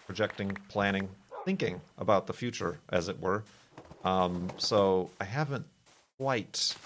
projecting, 0.07 0.57
planning, 0.69 1.09
thinking 1.45 1.81
about 1.99 2.27
the 2.27 2.33
future, 2.33 2.79
as 2.91 3.09
it 3.09 3.21
were. 3.21 3.45
Um, 4.05 4.49
so 4.59 5.11
I 5.21 5.25
haven't 5.25 5.67
quite 6.19 6.77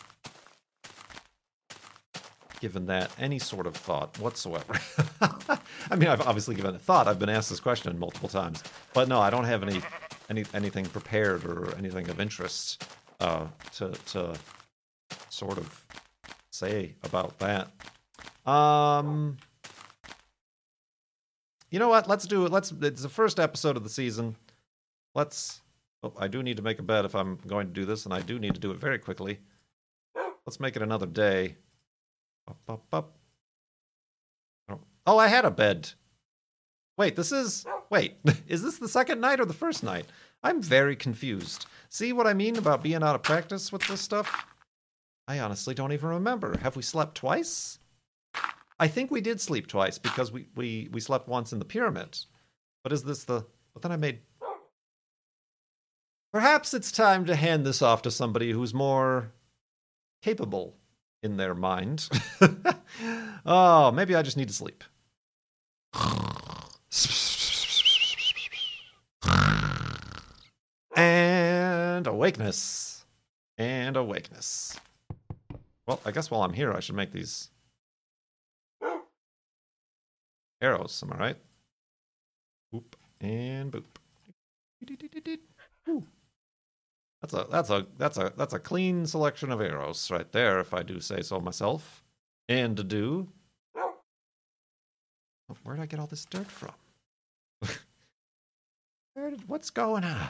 given 2.61 2.87
that 2.87 3.11
any 3.19 3.39
sort 3.39 3.67
of 3.67 3.77
thought 3.77 4.19
whatsoever. 4.19 4.79
I 5.91 5.97
mean, 5.97 6.09
I've 6.09 6.21
obviously 6.27 6.55
given 6.55 6.75
it 6.75 6.81
thought. 6.81 7.09
I've 7.09 7.19
been 7.19 7.29
asked 7.29 7.51
this 7.51 7.61
question 7.61 7.97
multiple 7.99 8.29
times, 8.29 8.63
but 8.95 9.09
no, 9.09 9.21
I 9.21 9.31
don't 9.31 9.45
have 9.45 9.63
any, 9.63 9.81
any 10.29 10.45
anything 10.55 10.87
prepared 10.87 11.45
or 11.45 11.75
anything 11.77 12.09
of 12.09 12.21
interest 12.21 12.85
uh, 13.21 13.47
to 13.75 13.91
to 14.07 14.37
sort 15.29 15.59
of 15.59 15.85
say 16.51 16.95
about 17.05 17.39
that. 17.39 17.71
Um, 18.51 19.37
you 21.71 21.79
know 21.79 21.89
what? 21.89 22.09
Let's 22.09 22.27
do 22.27 22.47
it. 22.47 22.53
Let's. 22.53 22.73
It's 22.73 23.03
the 23.03 23.09
first 23.09 23.39
episode 23.39 23.77
of 23.77 23.83
the 23.83 23.89
season. 23.91 24.37
Let's. 25.15 25.61
Oh, 26.03 26.13
I 26.19 26.29
do 26.29 26.43
need 26.43 26.57
to 26.59 26.63
make 26.63 26.79
a 26.79 26.83
bet 26.83 27.05
if 27.05 27.15
I'm 27.15 27.39
going 27.47 27.67
to 27.67 27.73
do 27.73 27.85
this, 27.85 28.05
and 28.05 28.15
I 28.15 28.21
do 28.21 28.39
need 28.39 28.55
to 28.55 28.61
do 28.61 28.71
it 28.71 28.79
very 28.79 28.99
quickly. 28.99 29.41
Let's 30.47 30.61
make 30.61 30.77
it 30.77 30.83
another 30.83 31.07
day. 31.07 31.57
Up, 32.49 32.59
up, 32.69 32.85
up. 32.93 33.17
Oh, 34.71 34.81
oh, 35.07 35.19
I 35.19 35.27
had 35.27 35.45
a 35.45 35.51
bed. 35.51 35.91
Wait, 36.99 37.15
this 37.15 37.33
is. 37.33 37.65
Wait, 37.91 38.17
is 38.49 38.63
this 38.63 38.79
the 38.79 38.89
second 38.89 39.21
night 39.21 39.41
or 39.41 39.47
the 39.47 39.55
first 39.55 39.83
night? 39.83 40.05
I'm 40.43 40.61
very 40.61 40.97
confused. 40.97 41.67
See 41.89 42.13
what 42.13 42.27
I 42.27 42.35
mean 42.35 42.59
about 42.59 42.83
being 42.83 43.03
out 43.03 43.15
of 43.15 43.23
practice 43.23 43.73
with 43.73 43.87
this 43.87 44.01
stuff? 44.01 44.47
I 45.27 45.39
honestly 45.41 45.75
don't 45.75 45.93
even 45.93 46.11
remember. 46.11 46.59
Have 46.59 46.77
we 46.77 46.83
slept 46.83 47.15
twice? 47.15 47.79
I 48.81 48.89
think 48.89 49.11
we 49.11 49.21
did 49.21 49.41
sleep 49.41 49.67
twice 49.67 49.99
because 49.99 50.31
we, 50.31 50.47
we, 50.55 50.89
we 50.93 51.01
slept 51.01 51.29
once 51.29 51.53
in 51.53 51.59
the 51.59 51.65
pyramid. 51.65 52.19
But 52.83 52.93
is 52.93 53.03
this 53.03 53.25
the. 53.25 53.45
But 53.73 53.83
then 53.83 53.93
I 53.93 53.97
made. 53.97 54.21
Perhaps 56.33 56.75
it's 56.75 56.93
time 56.93 57.25
to 57.27 57.37
hand 57.37 57.65
this 57.65 57.81
off 57.81 58.03
to 58.03 58.11
somebody 58.11 58.53
who's 58.53 58.75
more 58.75 59.33
capable 60.23 60.75
in 61.23 61.37
their 61.37 61.55
mind. 61.55 62.09
oh, 63.47 63.91
maybe 63.93 64.15
I 64.15 64.23
just 64.23 64.37
need 64.37 64.49
to 64.49 64.55
sleep. 64.55 64.85
And 70.97 72.07
awakeness. 72.07 73.05
And 73.57 73.97
awakeness. 73.97 74.79
Well, 75.87 76.01
I 76.05 76.11
guess 76.11 76.31
while 76.31 76.43
I'm 76.43 76.53
here, 76.53 76.73
I 76.73 76.81
should 76.81 76.97
make 76.97 77.13
these 77.13 77.51
arrows. 80.61 81.03
Am 81.03 81.13
I 81.13 81.17
right? 81.17 81.37
Boop 82.73 82.85
and 83.21 83.73
boop. 83.73 83.85
That's 87.21 87.35
a 87.35 87.47
that's 87.51 87.71
a 87.71 87.87
that's 87.97 88.19
a 88.19 88.33
that's 88.37 88.55
a 88.55 88.59
clean 88.59 89.07
selection 89.07 89.51
of 89.51 89.61
arrows 89.61 90.11
right 90.11 90.31
there, 90.33 90.61
if 90.61 90.73
I 90.73 90.83
do 90.83 91.01
say 91.01 91.23
so 91.23 91.41
myself. 91.41 92.05
And 92.49 92.89
do. 92.89 93.29
Where 95.63 95.77
did 95.77 95.83
I 95.83 95.87
get 95.87 96.01
all 96.01 96.07
this 96.07 96.25
dirt 96.25 96.51
from? 96.51 96.73
Where 99.15 99.31
did, 99.31 99.49
what's 99.49 99.71
going 99.71 100.05
on? 100.05 100.29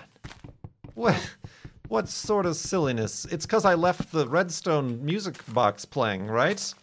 What 0.95 1.17
what 1.89 2.09
sort 2.09 2.45
of 2.47 2.57
silliness? 2.57 3.25
It's 3.27 3.47
because 3.47 3.65
I 3.65 3.75
left 3.75 4.13
the 4.13 4.27
redstone 4.29 5.05
music 5.05 5.43
box 5.53 5.85
playing, 5.85 6.27
right? 6.27 6.75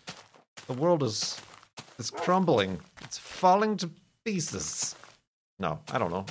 The 0.68 0.74
world 0.74 1.04
is 1.04 1.40
is 2.00 2.10
crumbling. 2.10 2.80
It's 3.02 3.18
falling 3.18 3.78
to 3.78 3.90
pieces. 4.24 4.96
No, 5.60 5.80
I 5.92 5.98
don't 5.98 6.12
know. 6.12 6.26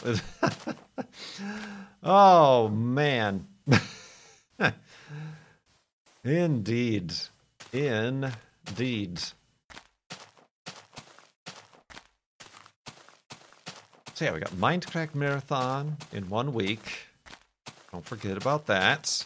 oh 2.03 2.69
man. 2.69 3.47
Indeed. 6.25 7.15
Indeed. 7.73 9.23
So 14.15 14.27
yeah, 14.27 14.33
we 14.33 14.39
got 14.39 14.53
Minecraft 14.53 15.17
Marathon 15.17 15.97
in 16.13 16.29
one 16.29 16.55
week. 16.55 17.09
Don't 17.91 18.05
forget 18.05 18.37
about 18.37 18.67
that. 18.67 19.25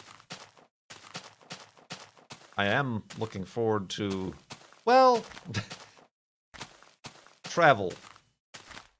I 2.56 2.68
am 2.68 3.02
looking 3.18 3.44
forward 3.44 3.90
to, 3.90 4.34
well, 4.86 5.26
travel 7.44 7.92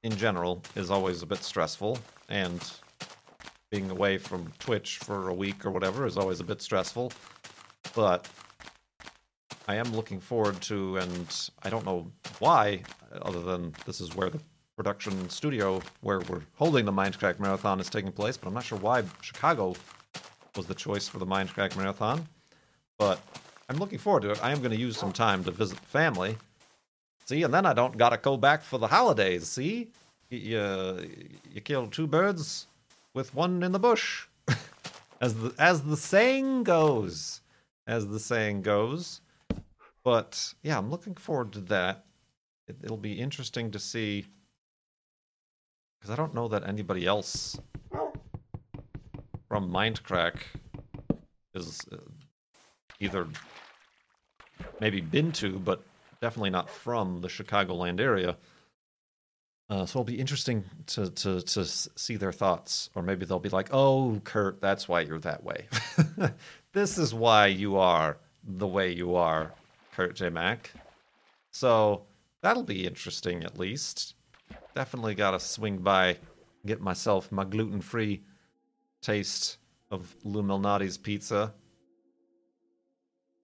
in 0.03 0.15
general 0.15 0.63
is 0.77 0.91
always 0.91 1.23
a 1.23 1.27
bit 1.27 1.43
stressful, 1.43 1.99
and 2.29 2.71
being 3.71 3.91
away 3.91 4.19
from 4.19 4.53
Twitch 4.59 4.99
for 4.99 5.31
a 5.31 5.35
week 5.35 5.65
or 5.65 5.71
whatever 5.71 6.05
is 6.05 6.19
always 6.19 6.41
a 6.41 6.45
bit 6.45 6.61
stressful. 6.61 7.15
But 7.95 8.29
I 9.67 9.77
am 9.77 9.91
looking 9.95 10.21
forward 10.21 10.61
to, 10.63 10.99
and 10.99 11.51
I 11.63 11.71
don't 11.71 11.87
know 11.87 12.13
why, 12.41 12.83
other 13.23 13.41
than 13.41 13.75
this 13.87 14.03
is 14.03 14.15
where 14.15 14.29
the 14.29 14.41
production 14.79 15.29
studio 15.29 15.83
where 16.03 16.21
we're 16.21 16.43
holding 16.55 16.85
the 16.85 16.93
Minecraft 16.93 17.41
Marathon 17.41 17.81
is 17.81 17.91
taking 17.91 18.13
place, 18.13 18.37
but 18.37 18.47
I'm 18.47 18.55
not 18.55 18.63
sure 18.63 18.79
why 18.79 19.03
Chicago 19.21 19.75
was 20.57 20.67
the 20.67 20.75
choice 20.75 21.09
for 21.09 21.19
the 21.19 21.27
Minecraft 21.27 21.77
Marathon. 21.77 22.29
But 22.97 23.21
I'm 23.69 23.79
looking 23.79 23.99
forward 23.99 24.23
to 24.23 24.31
it. 24.31 24.41
I 24.43 24.53
am 24.53 24.59
going 24.59 24.71
to 24.71 24.79
use 24.79 24.97
some 24.97 25.13
time 25.13 25.43
to 25.45 25.51
visit 25.51 25.81
the 25.81 25.87
family. 25.87 26.37
See, 27.27 27.43
and 27.43 27.53
then 27.53 27.67
I 27.67 27.73
don't 27.73 27.97
got 27.97 28.11
to 28.11 28.19
go 28.19 28.37
back 28.37 28.63
for 28.63 28.79
the 28.79 28.87
holidays. 28.87 29.49
See, 29.49 29.89
you, 30.31 30.59
uh, 30.59 31.03
you 31.53 31.61
kill 31.61 31.89
two 31.89 32.07
birds 32.07 32.69
with 33.15 33.35
one 33.35 33.65
in 33.65 33.73
the 33.73 33.81
bush, 33.81 34.27
as 35.21 35.35
the 35.35 35.53
as 35.59 35.83
the 35.83 35.97
saying 35.97 36.63
goes, 36.63 37.41
as 37.89 38.07
the 38.07 38.21
saying 38.21 38.63
goes. 38.63 39.23
But 40.05 40.55
yeah, 40.63 40.79
I'm 40.79 40.89
looking 40.89 41.15
forward 41.15 41.53
to 41.55 41.61
that. 41.63 42.05
It, 42.69 42.77
it'll 42.85 42.97
be 42.97 43.19
interesting 43.19 43.73
to 43.73 43.81
see 43.81 44.27
because 45.99 46.11
I 46.11 46.17
don't 46.17 46.35
know 46.35 46.49
that 46.49 46.67
anybody 46.67 47.07
else 47.07 47.59
from 49.49 49.71
Mindcrack 49.71 50.37
is 51.55 51.81
uh, 51.91 51.97
either 53.01 53.27
maybe 54.81 55.01
been 55.01 55.33
to, 55.33 55.59
but 55.59 55.83
definitely 56.21 56.51
not 56.51 56.71
from 56.71 57.21
the 57.21 57.29
Chicagoland 57.29 58.01
area. 58.01 58.37
Uh, 59.71 59.85
so 59.85 59.99
it'll 59.99 60.05
be 60.05 60.19
interesting 60.19 60.65
to, 60.87 61.11
to 61.11 61.43
to 61.43 61.65
see 61.65 62.17
their 62.17 62.33
thoughts, 62.33 62.89
or 62.95 63.03
maybe 63.03 63.27
they'll 63.27 63.39
be 63.39 63.51
like, 63.51 63.69
"Oh, 63.71 64.19
Kurt, 64.25 64.63
that's 64.63 64.89
why 64.89 65.01
you're 65.01 65.19
that 65.19 65.45
way. 65.45 65.67
this 66.73 66.97
is 66.97 67.13
why 67.13 67.49
you 67.49 67.77
are 67.77 68.17
the 68.43 68.67
way 68.67 68.91
you 68.93 69.15
are, 69.15 69.53
Kurt 69.93 70.17
J 70.17 70.31
Mac." 70.31 70.73
So 71.51 72.05
that'll 72.41 72.63
be 72.63 72.87
interesting, 72.87 73.45
at 73.45 73.59
least. 73.59 74.15
Definitely 74.79 75.17
got 75.17 75.33
to 75.33 75.41
swing 75.41 75.79
by, 75.79 76.19
get 76.65 76.81
myself 76.81 77.33
my 77.33 77.43
gluten-free 77.43 78.23
taste 79.03 79.57
of 79.91 80.15
Lou 80.23 80.41
Malnati's 80.41 80.97
pizza. 80.97 81.53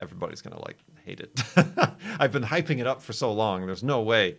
Everybody's 0.01 0.41
gonna 0.41 0.62
like 0.62 0.76
hate 1.05 1.18
it. 1.18 1.43
I've 2.20 2.30
been 2.30 2.45
hyping 2.45 2.78
it 2.78 2.87
up 2.87 3.03
for 3.03 3.12
so 3.12 3.32
long. 3.32 3.66
There's 3.66 3.82
no 3.82 4.03
way 4.03 4.37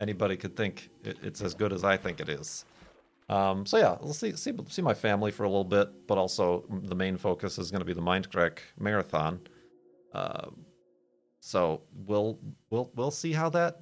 anybody 0.00 0.36
could 0.36 0.56
think 0.56 0.90
it, 1.02 1.18
it's 1.20 1.42
as 1.42 1.52
good 1.52 1.72
as 1.72 1.82
I 1.82 1.96
think 1.96 2.20
it 2.20 2.28
is. 2.28 2.64
Um, 3.28 3.66
so 3.66 3.78
yeah, 3.78 3.96
we'll 4.00 4.14
see 4.14 4.36
see 4.36 4.52
see 4.68 4.82
my 4.82 4.94
family 4.94 5.32
for 5.32 5.42
a 5.42 5.48
little 5.48 5.64
bit, 5.64 6.06
but 6.06 6.16
also 6.16 6.64
the 6.84 6.94
main 6.94 7.16
focus 7.16 7.58
is 7.58 7.72
going 7.72 7.80
to 7.80 7.84
be 7.84 7.92
the 7.92 8.00
Mindcrack 8.00 8.58
marathon. 8.78 9.40
Uh, 10.14 10.50
so 11.40 11.80
we'll 12.06 12.38
we'll 12.70 12.92
we'll 12.94 13.10
see 13.10 13.32
how 13.32 13.50
that 13.50 13.80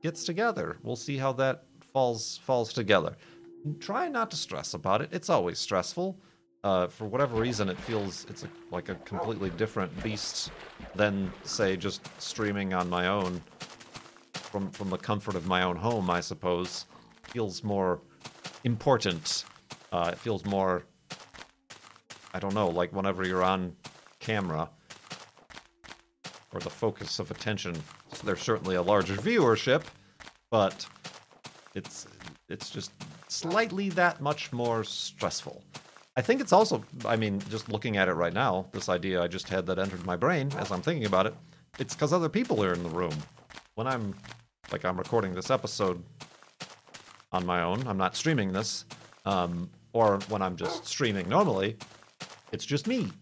gets 0.00 0.22
together. 0.22 0.78
We'll 0.84 0.94
see 0.94 1.16
how 1.16 1.32
that 1.32 1.64
falls 1.92 2.38
falls 2.44 2.72
together. 2.72 3.16
Try 3.80 4.08
not 4.08 4.30
to 4.30 4.36
stress 4.36 4.74
about 4.74 5.02
it. 5.02 5.08
It's 5.12 5.30
always 5.30 5.58
stressful. 5.58 6.16
Uh, 6.64 6.88
for 6.88 7.06
whatever 7.06 7.40
reason, 7.40 7.68
it 7.68 7.78
feels 7.78 8.26
it's 8.28 8.42
a, 8.44 8.48
like 8.70 8.88
a 8.88 8.94
completely 8.96 9.50
different 9.50 10.02
beast 10.02 10.50
than 10.94 11.32
say 11.44 11.76
just 11.76 12.08
streaming 12.20 12.74
on 12.74 12.88
my 12.88 13.08
own 13.08 13.40
from 14.32 14.70
from 14.70 14.90
the 14.90 14.96
comfort 14.96 15.34
of 15.34 15.46
my 15.46 15.62
own 15.62 15.76
home. 15.76 16.10
I 16.10 16.20
suppose 16.20 16.86
feels 17.22 17.62
more 17.62 18.00
important. 18.64 19.44
Uh, 19.92 20.10
it 20.12 20.18
feels 20.18 20.44
more. 20.44 20.84
I 22.34 22.38
don't 22.40 22.54
know, 22.54 22.68
like 22.68 22.92
whenever 22.92 23.26
you're 23.26 23.42
on 23.42 23.74
camera 24.20 24.68
or 26.52 26.60
the 26.60 26.70
focus 26.70 27.18
of 27.18 27.30
attention. 27.30 27.74
There's 28.24 28.40
certainly 28.42 28.76
a 28.76 28.82
larger 28.82 29.14
viewership, 29.14 29.82
but 30.50 30.86
it's 31.78 32.06
it's 32.48 32.70
just 32.70 32.92
slightly 33.28 33.88
that 33.90 34.20
much 34.20 34.52
more 34.52 34.84
stressful. 34.84 35.62
I 36.16 36.22
think 36.22 36.40
it's 36.40 36.52
also, 36.52 36.82
I 37.04 37.14
mean, 37.14 37.40
just 37.48 37.68
looking 37.68 37.96
at 37.96 38.08
it 38.08 38.14
right 38.14 38.32
now, 38.32 38.66
this 38.72 38.88
idea 38.88 39.22
I 39.22 39.28
just 39.28 39.48
had 39.48 39.66
that 39.66 39.78
entered 39.78 40.04
my 40.04 40.16
brain 40.16 40.50
as 40.58 40.72
I'm 40.72 40.82
thinking 40.82 41.06
about 41.06 41.26
it, 41.26 41.34
it's 41.78 41.94
because 41.94 42.12
other 42.12 42.28
people 42.28 42.62
are 42.64 42.72
in 42.72 42.82
the 42.82 42.88
room. 42.88 43.14
When 43.76 43.86
I'm, 43.86 44.14
like, 44.72 44.84
I'm 44.84 44.96
recording 44.96 45.32
this 45.32 45.48
episode 45.48 46.02
on 47.30 47.46
my 47.46 47.62
own, 47.62 47.86
I'm 47.86 47.98
not 47.98 48.16
streaming 48.16 48.52
this, 48.52 48.84
um, 49.26 49.70
or 49.92 50.18
when 50.28 50.42
I'm 50.42 50.56
just 50.56 50.86
streaming 50.86 51.28
normally, 51.28 51.76
it's 52.50 52.66
just 52.66 52.88
me 52.88 53.12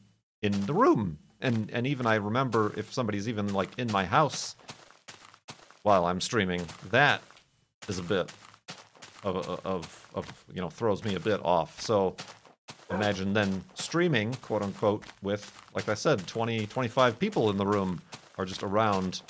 in 0.40 0.52
the 0.64 0.72
room 0.72 1.18
and 1.40 1.70
and 1.72 1.86
even 1.86 2.06
I 2.06 2.16
remember 2.16 2.72
if 2.76 2.92
somebody's 2.92 3.28
even 3.28 3.52
like 3.52 3.70
in 3.78 3.90
my 3.92 4.04
house 4.04 4.56
while 5.82 6.06
I'm 6.06 6.20
streaming, 6.20 6.64
that 6.90 7.22
is 7.88 7.98
a 7.98 8.02
bit 8.02 8.32
of 9.26 9.60
of 9.66 10.08
of 10.14 10.44
you 10.54 10.60
know 10.60 10.70
throws 10.70 11.04
me 11.04 11.14
a 11.16 11.20
bit 11.20 11.40
off. 11.44 11.80
So 11.80 12.16
imagine 12.90 13.32
then 13.32 13.62
streaming, 13.74 14.32
quote 14.34 14.62
unquote, 14.62 15.04
with 15.22 15.52
like 15.74 15.88
I 15.88 15.94
said, 15.94 16.26
20 16.26 16.66
25 16.66 17.18
people 17.18 17.50
in 17.50 17.56
the 17.56 17.66
room 17.66 18.00
or 18.38 18.44
just 18.44 18.62
around 18.62 19.22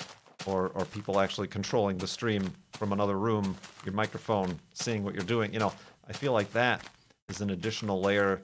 or 0.45 0.69
or 0.75 0.85
people 0.85 1.19
actually 1.19 1.47
controlling 1.47 1.97
the 1.97 2.07
stream 2.07 2.51
from 2.73 2.93
another 2.93 3.17
room, 3.17 3.55
your 3.83 3.93
microphone, 3.93 4.59
seeing 4.73 5.03
what 5.03 5.15
you're 5.15 5.23
doing. 5.23 5.51
You 5.51 5.59
know, 5.59 5.73
I 6.07 6.13
feel 6.13 6.31
like 6.31 6.51
that 6.53 6.85
is 7.27 7.41
an 7.41 7.49
additional 7.49 7.99
layer 7.99 8.39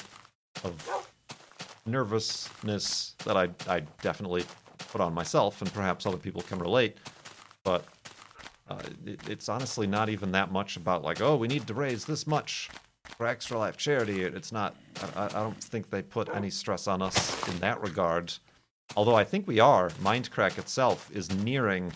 of 0.63 1.09
nervousness 1.85 3.15
that 3.25 3.37
I, 3.37 3.49
I 3.67 3.81
definitely 4.01 4.45
put 4.91 5.01
on 5.01 5.13
myself, 5.13 5.61
and 5.61 5.71
perhaps 5.73 6.05
other 6.05 6.17
people 6.17 6.41
can 6.41 6.59
relate. 6.59 6.97
But 7.63 7.85
uh, 8.73 8.81
it, 9.05 9.19
it's 9.29 9.49
honestly 9.49 9.87
not 9.87 10.09
even 10.09 10.31
that 10.31 10.51
much 10.51 10.77
about 10.77 11.03
like, 11.03 11.21
oh, 11.21 11.35
we 11.35 11.47
need 11.47 11.67
to 11.67 11.73
raise 11.73 12.05
this 12.05 12.25
much 12.27 12.69
for 13.17 13.27
Extra 13.27 13.57
Life 13.57 13.77
charity. 13.77 14.23
It's 14.23 14.51
not. 14.51 14.75
I, 15.15 15.25
I 15.25 15.29
don't 15.29 15.61
think 15.63 15.89
they 15.89 16.01
put 16.01 16.33
any 16.35 16.49
stress 16.49 16.87
on 16.87 17.01
us 17.01 17.47
in 17.49 17.59
that 17.59 17.81
regard. 17.81 18.33
Although 18.95 19.15
I 19.15 19.23
think 19.23 19.47
we 19.47 19.59
are. 19.59 19.89
Mindcrack 20.01 20.57
itself 20.57 21.09
is 21.13 21.31
nearing 21.31 21.91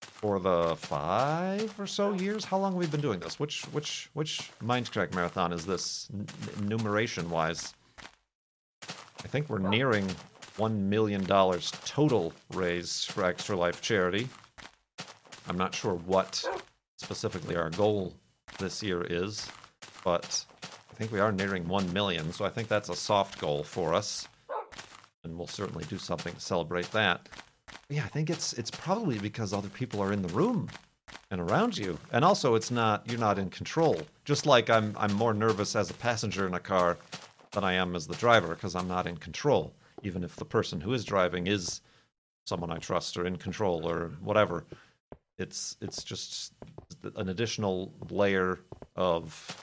for 0.00 0.38
the 0.38 0.76
five 0.76 1.78
or 1.78 1.86
so 1.86 2.12
years. 2.12 2.44
How 2.44 2.58
long 2.58 2.72
have 2.72 2.78
we 2.78 2.86
been 2.86 3.00
doing 3.00 3.20
this? 3.20 3.38
Which 3.38 3.62
which 3.66 4.10
which 4.14 4.50
Mindcrack 4.62 5.14
marathon 5.14 5.52
is 5.52 5.66
this 5.66 6.08
n- 6.12 6.26
numeration 6.66 7.30
wise? 7.30 7.74
I 9.24 9.28
think 9.28 9.48
we're 9.48 9.58
nearing 9.58 10.06
$1 10.58 10.76
million 10.78 11.24
total 11.84 12.32
raised 12.54 13.10
for 13.10 13.24
Extra 13.24 13.56
Life 13.56 13.80
charity. 13.82 14.28
I'm 15.48 15.58
not 15.58 15.74
sure 15.74 15.94
what 15.94 16.44
specifically 16.96 17.56
our 17.56 17.70
goal 17.70 18.14
this 18.58 18.82
year 18.82 19.02
is, 19.08 19.48
but 20.04 20.44
I 20.90 20.94
think 20.94 21.12
we 21.12 21.20
are 21.20 21.32
nearing 21.32 21.68
1 21.68 21.92
million, 21.92 22.32
so 22.32 22.44
I 22.44 22.48
think 22.48 22.68
that's 22.68 22.88
a 22.88 22.96
soft 22.96 23.38
goal 23.38 23.62
for 23.62 23.94
us. 23.94 24.26
And 25.24 25.36
we'll 25.36 25.46
certainly 25.46 25.84
do 25.84 25.98
something 25.98 26.34
to 26.34 26.40
celebrate 26.40 26.90
that. 26.92 27.28
Yeah, 27.88 28.04
I 28.04 28.08
think 28.08 28.30
it's 28.30 28.52
it's 28.54 28.70
probably 28.70 29.18
because 29.18 29.52
other 29.52 29.68
people 29.68 30.00
are 30.02 30.12
in 30.12 30.22
the 30.22 30.32
room 30.34 30.68
and 31.30 31.40
around 31.40 31.76
you. 31.76 31.98
And 32.12 32.24
also 32.24 32.54
it's 32.54 32.70
not 32.70 33.08
you're 33.08 33.20
not 33.20 33.38
in 33.38 33.50
control. 33.50 34.00
Just 34.24 34.46
like 34.46 34.70
I'm 34.70 34.94
I'm 34.98 35.12
more 35.12 35.34
nervous 35.34 35.76
as 35.76 35.90
a 35.90 35.94
passenger 35.94 36.46
in 36.46 36.54
a 36.54 36.60
car 36.60 36.96
than 37.52 37.64
I 37.64 37.74
am 37.74 37.94
as 37.94 38.06
the 38.06 38.14
driver 38.14 38.54
because 38.54 38.74
I'm 38.74 38.88
not 38.88 39.06
in 39.06 39.16
control, 39.16 39.72
even 40.02 40.24
if 40.24 40.36
the 40.36 40.44
person 40.44 40.80
who 40.80 40.92
is 40.92 41.04
driving 41.04 41.46
is 41.46 41.80
someone 42.44 42.70
I 42.70 42.78
trust 42.78 43.16
or 43.16 43.26
in 43.26 43.36
control 43.36 43.88
or 43.88 44.12
whatever. 44.20 44.64
It's 45.38 45.76
it's 45.80 46.02
just 46.02 46.54
an 47.14 47.28
additional 47.28 47.92
layer 48.10 48.58
of 48.94 49.56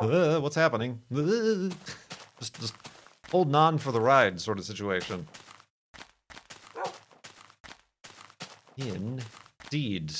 uh, 0.00 0.38
what's 0.40 0.54
happening. 0.54 1.00
just 1.12 2.60
just 2.60 2.74
holding 3.30 3.54
on 3.54 3.78
for 3.78 3.92
the 3.92 4.00
ride 4.00 4.40
sort 4.40 4.58
of 4.58 4.64
situation. 4.64 5.26
Indeed. 8.76 10.14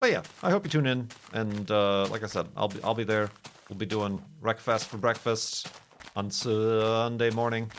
But 0.00 0.10
yeah, 0.12 0.22
I 0.42 0.50
hope 0.50 0.64
you 0.64 0.70
tune 0.70 0.86
in, 0.86 1.08
and 1.32 1.70
uh, 1.70 2.06
like 2.06 2.22
I 2.22 2.26
said, 2.26 2.46
I'll 2.56 2.68
be 2.68 2.80
I'll 2.84 2.94
be 2.94 3.04
there. 3.04 3.30
We'll 3.68 3.78
be 3.78 3.86
doing 3.86 4.22
Wreckfest 4.42 4.84
for 4.84 4.98
breakfast 4.98 5.68
on 6.14 6.30
Sunday 6.30 7.30
morning, 7.30 7.70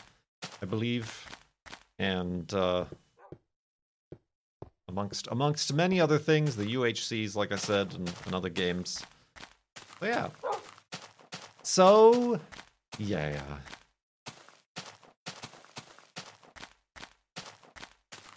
I 0.62 0.66
believe, 0.66 1.26
and 1.98 2.52
uh, 2.52 2.84
amongst 4.90 5.28
amongst 5.30 5.72
many 5.72 6.00
other 6.00 6.18
things, 6.18 6.56
the 6.56 6.74
UHCs, 6.74 7.36
like 7.36 7.52
I 7.52 7.56
said, 7.56 7.94
and, 7.94 8.12
and 8.26 8.34
other 8.34 8.48
games. 8.50 9.02
But 10.00 10.08
yeah. 10.08 10.28
So, 11.62 12.40
yeah. 12.98 13.40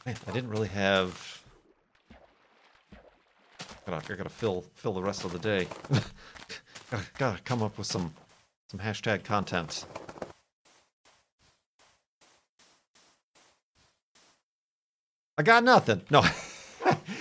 Man, 0.06 0.16
I 0.28 0.32
didn't 0.32 0.50
really 0.50 0.68
have. 0.68 1.42
Gotta, 3.86 4.14
I 4.14 4.16
gotta 4.16 4.30
fill 4.30 4.64
fill 4.76 4.94
the 4.94 5.02
rest 5.02 5.26
of 5.26 5.34
the 5.34 5.40
day. 5.40 5.68
gotta, 6.92 7.04
gotta 7.18 7.42
come 7.42 7.64
up 7.64 7.78
with 7.78 7.88
some 7.88 8.14
some 8.70 8.80
hashtag 8.80 9.24
content. 9.24 9.86
I 15.36 15.42
got 15.42 15.64
nothing. 15.64 16.02
No. 16.12 16.24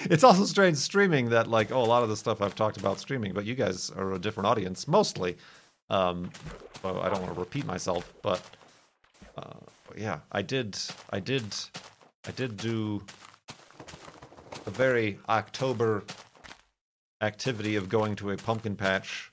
it's 0.11 0.24
also 0.24 0.44
strange 0.44 0.76
streaming 0.76 1.30
that 1.30 1.48
like 1.48 1.70
oh 1.70 1.82
a 1.82 1.84
lot 1.84 2.03
of 2.03 2.09
the 2.09 2.16
stuff 2.16 2.40
I've 2.40 2.55
talked 2.55 2.76
about 2.76 2.98
streaming, 2.98 3.32
but 3.32 3.44
you 3.44 3.55
guys 3.55 3.90
are 3.90 4.12
a 4.12 4.18
different 4.18 4.46
audience 4.46 4.88
mostly. 4.88 5.36
Um, 5.90 6.30
well, 6.82 7.00
I 7.00 7.09
don't 7.09 7.20
want 7.20 7.34
to 7.34 7.40
repeat 7.40 7.66
myself, 7.66 8.12
but, 8.22 8.40
uh, 9.36 9.59
but 9.86 9.98
yeah, 9.98 10.20
I 10.32 10.42
did, 10.42 10.78
I 11.11 11.20
did, 11.20 11.44
I 12.26 12.30
did 12.30 12.57
do 12.57 13.03
a 14.66 14.70
very 14.70 15.18
October 15.28 16.05
activity 17.20 17.76
of 17.76 17.88
going 17.88 18.16
to 18.16 18.30
a 18.30 18.36
pumpkin 18.36 18.74
patch 18.74 19.32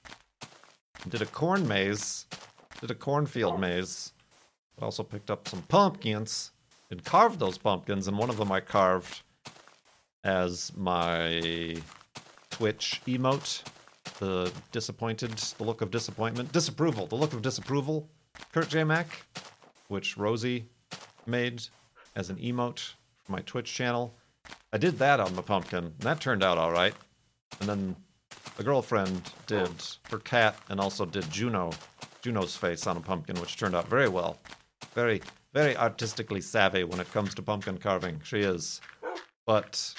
did 1.07 1.21
a 1.21 1.25
corn 1.25 1.67
maze, 1.67 2.25
did 2.81 2.91
a 2.91 2.95
cornfield 2.95 3.59
maze. 3.59 4.13
I 4.79 4.85
also 4.85 5.03
picked 5.03 5.31
up 5.31 5.47
some 5.47 5.61
pumpkins 5.63 6.51
and 6.91 7.03
carved 7.03 7.39
those 7.39 7.57
pumpkins, 7.57 8.07
and 8.07 8.17
one 8.17 8.29
of 8.29 8.37
them 8.37 8.51
I 8.51 8.59
carved 8.59 9.21
as 10.23 10.71
my 10.75 11.75
Twitch 12.49 13.01
emote. 13.07 13.63
The 14.19 14.51
disappointed, 14.73 15.31
the 15.31 15.63
look 15.63 15.81
of 15.81 15.91
disappointment, 15.91 16.51
disapproval, 16.51 17.07
the 17.07 17.15
look 17.15 17.33
of 17.33 17.41
disapproval, 17.41 18.09
Kurt 18.51 18.67
J. 18.67 18.83
Mac, 18.83 19.25
which 19.87 20.17
Rosie 20.17 20.65
made 21.25 21.63
as 22.15 22.29
an 22.29 22.35
emote 22.37 22.93
for 23.23 23.31
my 23.31 23.39
Twitch 23.41 23.73
channel. 23.73 24.13
I 24.73 24.77
did 24.77 24.99
that 24.99 25.19
on 25.21 25.35
the 25.35 25.41
pumpkin, 25.41 25.85
and 25.85 25.99
that 25.99 26.19
turned 26.19 26.43
out 26.43 26.57
all 26.57 26.71
right. 26.71 26.93
And 27.59 27.69
then 27.69 27.95
the 28.57 28.63
girlfriend 28.63 29.31
did 29.47 29.71
her 30.11 30.19
cat 30.19 30.57
and 30.69 30.81
also 30.81 31.05
did 31.05 31.29
Juno, 31.31 31.71
Juno's 32.21 32.57
face 32.57 32.85
on 32.87 32.97
a 32.97 33.01
pumpkin, 33.01 33.39
which 33.39 33.57
turned 33.57 33.75
out 33.75 33.87
very 33.87 34.09
well. 34.09 34.37
Very, 34.93 35.21
very 35.53 35.77
artistically 35.77 36.41
savvy 36.41 36.83
when 36.83 36.99
it 36.99 37.11
comes 37.13 37.33
to 37.35 37.41
pumpkin 37.41 37.77
carving. 37.77 38.19
She 38.23 38.39
is. 38.41 38.81
But 39.45 39.93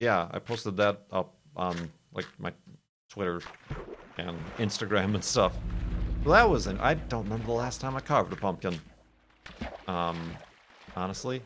yeah, 0.00 0.28
I 0.30 0.38
posted 0.38 0.76
that 0.78 1.02
up 1.10 1.34
on 1.56 1.90
like 2.12 2.26
my 2.38 2.52
Twitter 3.08 3.40
and 4.18 4.36
Instagram 4.58 5.14
and 5.14 5.24
stuff. 5.24 5.56
Well, 6.24 6.34
that 6.34 6.48
was 6.48 6.66
an. 6.66 6.78
I 6.78 6.94
don't 6.94 7.24
remember 7.24 7.46
the 7.46 7.52
last 7.52 7.80
time 7.80 7.96
I 7.96 8.00
carved 8.00 8.32
a 8.32 8.36
pumpkin. 8.36 8.80
Um, 9.86 10.34
honestly, 10.96 11.42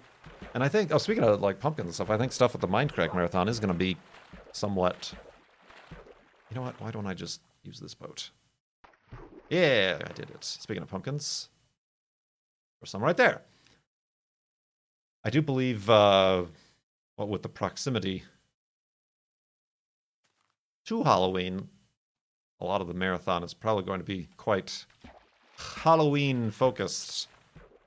and 0.54 0.62
I 0.62 0.68
think. 0.68 0.92
Oh, 0.92 0.98
speaking 0.98 1.24
of 1.24 1.40
like 1.40 1.60
pumpkins 1.60 1.86
and 1.86 1.94
stuff, 1.94 2.10
I 2.10 2.16
think 2.16 2.32
stuff 2.32 2.54
at 2.54 2.60
the 2.60 2.68
Mindcrack 2.68 3.14
marathon 3.14 3.48
is 3.48 3.58
going 3.58 3.72
to 3.72 3.78
be 3.78 3.96
somewhat. 4.52 5.12
You 6.50 6.54
know 6.54 6.62
what? 6.62 6.80
Why 6.80 6.90
don't 6.90 7.06
I 7.06 7.14
just 7.14 7.40
use 7.62 7.80
this 7.80 7.94
boat? 7.94 8.30
Yeah, 9.50 9.98
I 10.02 10.12
did 10.12 10.30
it. 10.30 10.44
Speaking 10.44 10.82
of 10.82 10.88
pumpkins, 10.88 11.48
there's 12.80 12.90
some 12.90 13.02
right 13.02 13.16
there. 13.16 13.42
I 15.24 15.30
do 15.30 15.42
believe, 15.42 15.90
uh, 15.90 16.44
what 17.16 17.28
with 17.28 17.42
the 17.42 17.48
proximity 17.48 18.22
to 20.88 21.04
Halloween, 21.04 21.68
a 22.62 22.64
lot 22.64 22.80
of 22.80 22.88
the 22.88 22.94
marathon 22.94 23.44
is 23.44 23.52
probably 23.52 23.84
going 23.84 24.00
to 24.00 24.06
be 24.06 24.26
quite 24.38 24.86
Halloween 25.82 26.50
focused, 26.50 27.28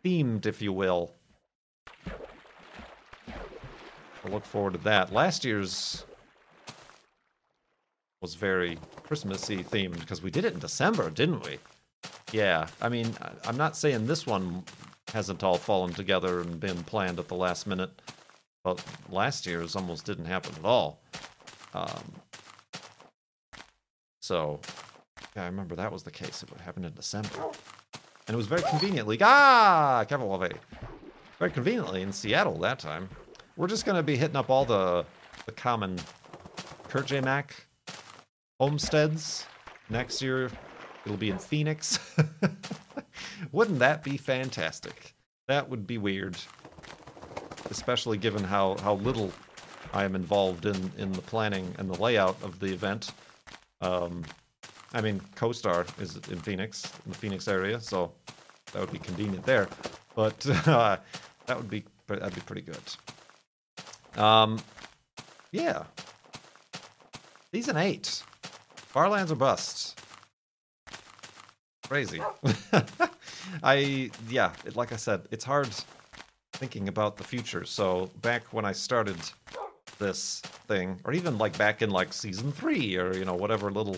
themed, 0.06 0.46
if 0.46 0.62
you 0.62 0.72
will. 0.72 1.12
I 2.06 2.12
look 4.30 4.46
forward 4.46 4.74
to 4.74 4.80
that. 4.82 5.12
Last 5.12 5.44
year's 5.44 6.06
was 8.22 8.36
very 8.36 8.78
Christmassy 9.02 9.64
themed 9.64 10.00
because 10.00 10.22
we 10.22 10.30
did 10.30 10.46
it 10.46 10.54
in 10.54 10.60
December, 10.60 11.10
didn't 11.10 11.44
we? 11.44 11.58
Yeah, 12.32 12.68
I 12.84 12.90
mean, 12.90 13.16
I'm 13.48 13.58
not 13.58 13.76
saying 13.76 14.06
this 14.06 14.28
one 14.28 14.64
hasn't 15.12 15.44
all 15.44 15.58
fallen 15.58 15.92
together 15.92 16.42
and 16.42 16.60
been 16.60 16.84
planned 16.84 17.18
at 17.18 17.30
the 17.30 17.36
last 17.36 17.66
minute, 17.66 18.00
but 18.64 18.86
last 19.10 19.48
year's 19.48 19.76
almost 19.76 20.06
didn't 20.06 20.26
happen 20.26 20.54
at 20.60 20.66
all. 20.66 21.00
Um, 21.74 22.14
so, 24.32 24.62
yeah, 25.36 25.44
I 25.44 25.46
remember 25.48 25.76
that 25.76 25.92
was 25.92 26.04
the 26.04 26.12
case. 26.12 26.42
It 26.42 26.50
happened 26.62 26.86
in 26.86 26.94
December. 26.94 27.28
And 28.28 28.34
it 28.34 28.38
was 28.38 28.48
very 28.48 28.62
conveniently, 28.62 29.18
ah, 29.20 30.06
Cavalave. 30.08 30.54
Very 31.38 31.52
conveniently 31.52 32.02
in 32.02 32.14
Seattle 32.14 32.58
that 32.60 32.80
time. 32.80 33.10
We're 33.58 33.68
just 33.68 33.86
going 33.86 33.98
to 33.98 34.04
be 34.04 34.16
hitting 34.16 34.38
up 34.38 34.50
all 34.50 34.64
the, 34.64 35.04
the 35.46 35.52
common 35.52 36.00
Kurt 36.88 37.08
J. 37.08 37.20
Mac 37.20 37.66
homesteads. 38.58 39.46
Next 39.90 40.22
year, 40.22 40.50
it'll 41.06 41.18
be 41.18 41.30
in 41.30 41.38
Phoenix. 41.38 42.00
Wouldn't 43.52 43.80
that 43.80 44.02
be 44.02 44.16
fantastic? 44.16 45.14
That 45.50 45.68
would 45.68 45.86
be 45.86 45.98
weird. 45.98 46.38
Especially 47.70 48.18
given 48.18 48.46
how, 48.46 48.78
how 48.78 48.94
little 48.94 49.34
I 49.92 50.06
am 50.06 50.16
involved 50.16 50.66
in, 50.66 50.94
in 50.98 51.12
the 51.12 51.22
planning 51.22 51.76
and 51.78 51.90
the 51.90 52.02
layout 52.02 52.42
of 52.42 52.62
the 52.62 52.68
event. 52.68 53.12
Um, 53.82 54.24
I 54.94 55.02
mean, 55.02 55.22
CoStar 55.36 55.88
is 56.02 56.18
in 56.30 56.40
Phoenix, 56.40 56.92
in 57.06 57.12
the 57.12 57.18
Phoenix 57.18 57.48
area, 57.48 57.80
so 57.80 58.12
that 58.74 58.80
would 58.80 58.92
be 58.92 59.00
convenient 59.00 59.46
there. 59.46 59.68
But 60.16 60.46
uh, 60.68 60.98
that 61.46 61.58
would 61.58 61.70
be 61.70 61.84
that'd 62.08 62.36
be 62.36 62.42
pretty 62.42 62.62
good. 62.62 64.22
Um, 64.22 64.60
yeah. 65.52 65.84
Season 67.54 67.78
eight. 67.78 68.24
Farlands 68.76 69.32
or 69.32 69.36
busts. 69.36 69.96
Crazy. 71.88 72.22
I 73.64 74.12
yeah, 74.30 74.54
it, 74.66 74.76
like 74.76 74.94
I 74.94 74.96
said, 74.96 75.28
it's 75.32 75.44
hard 75.44 75.70
thinking 76.54 76.88
about 76.88 77.18
the 77.18 77.24
future. 77.24 77.66
So 77.66 78.10
back 78.22 78.54
when 78.54 78.66
I 78.66 78.72
started 78.72 79.18
this 80.02 80.42
thing, 80.68 81.00
or 81.06 81.14
even 81.14 81.38
like 81.38 81.58
back 81.58 81.82
in 81.82 81.90
like 81.90 82.12
season 82.12 82.52
three, 82.52 82.98
or 82.98 83.16
you 83.16 83.24
know 83.24 83.36
whatever 83.36 83.72
little 83.72 83.96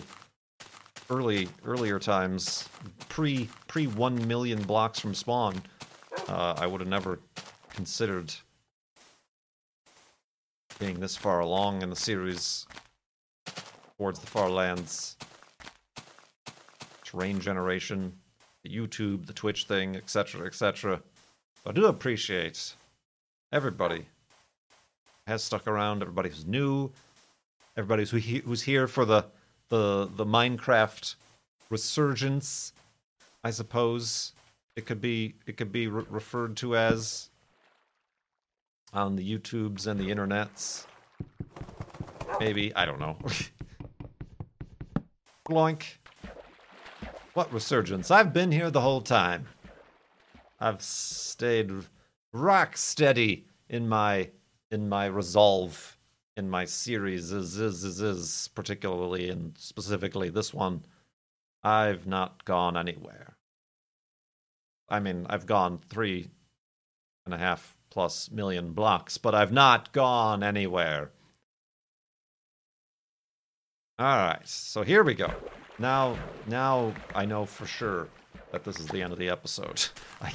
early 1.10 1.48
earlier 1.64 1.98
times, 1.98 2.68
pre 3.08 3.48
pre 3.66 3.88
one 3.88 4.28
million 4.28 4.62
blocks 4.62 5.00
from 5.00 5.14
spawn, 5.14 5.60
uh, 6.28 6.54
I 6.56 6.68
would 6.68 6.80
have 6.80 6.88
never 6.88 7.18
considered 7.70 8.32
being 10.78 11.00
this 11.00 11.16
far 11.16 11.40
along 11.40 11.82
in 11.82 11.90
the 11.90 11.96
series 11.96 12.66
towards 13.96 14.20
the 14.20 14.26
far 14.26 14.50
lands, 14.50 15.16
terrain 17.04 17.40
generation, 17.40 18.12
the 18.62 18.70
YouTube, 18.70 19.26
the 19.26 19.32
Twitch 19.32 19.64
thing, 19.64 19.96
etc., 19.96 20.46
etc. 20.46 21.00
I 21.66 21.72
do 21.72 21.86
appreciate 21.86 22.74
everybody 23.52 24.06
has 25.26 25.42
stuck 25.42 25.66
around, 25.66 26.02
everybody 26.02 26.28
who's 26.28 26.46
new, 26.46 26.90
everybody 27.76 28.04
who's, 28.04 28.44
who's 28.44 28.62
here 28.62 28.86
for 28.86 29.04
the, 29.04 29.26
the, 29.68 30.08
the 30.14 30.24
Minecraft 30.24 31.14
resurgence, 31.70 32.72
I 33.42 33.50
suppose 33.50 34.32
it 34.76 34.86
could 34.86 35.00
be 35.00 35.34
it 35.46 35.56
could 35.56 35.72
be 35.72 35.86
re- 35.86 36.04
referred 36.08 36.56
to 36.58 36.76
as 36.76 37.30
on 38.92 39.16
the 39.16 39.38
YouTubes 39.38 39.86
and 39.86 39.98
the 39.98 40.10
internets. 40.10 40.86
Maybe 42.40 42.74
I 42.74 42.84
don't 42.84 43.00
know. 43.00 43.16
Bloink. 45.48 45.84
What 47.34 47.52
resurgence? 47.52 48.10
I've 48.10 48.32
been 48.32 48.52
here 48.52 48.70
the 48.70 48.80
whole 48.80 49.00
time. 49.00 49.46
I've 50.60 50.80
stayed 50.80 51.70
rock 52.32 52.76
steady 52.76 53.46
in 53.68 53.88
my 53.88 54.30
in 54.74 54.88
my 54.88 55.06
resolve 55.06 55.96
in 56.36 56.50
my 56.50 56.64
series 56.64 57.32
is 57.32 57.56
is 57.56 57.84
is, 57.84 58.00
is 58.00 58.50
particularly 58.54 59.30
and 59.30 59.56
specifically 59.56 60.28
this 60.28 60.52
one. 60.52 60.84
I've 61.62 62.06
not 62.06 62.44
gone 62.44 62.76
anywhere. 62.76 63.36
I 64.88 65.00
mean, 65.00 65.26
I've 65.30 65.46
gone 65.46 65.78
three 65.88 66.28
and 67.24 67.32
a 67.32 67.38
half 67.38 67.74
plus 67.88 68.30
million 68.30 68.72
blocks, 68.72 69.16
but 69.16 69.34
I've 69.34 69.52
not 69.52 69.92
gone 69.92 70.42
anywhere. 70.42 71.10
All 73.98 74.16
right, 74.18 74.46
so 74.46 74.82
here 74.82 75.04
we 75.04 75.14
go. 75.14 75.32
Now, 75.78 76.18
now 76.48 76.92
I 77.14 77.24
know 77.24 77.46
for 77.46 77.64
sure 77.64 78.08
that 78.50 78.64
this 78.64 78.80
is 78.80 78.88
the 78.88 79.00
end 79.00 79.12
of 79.12 79.18
the 79.18 79.30
episode. 79.30 79.86
I, 80.20 80.32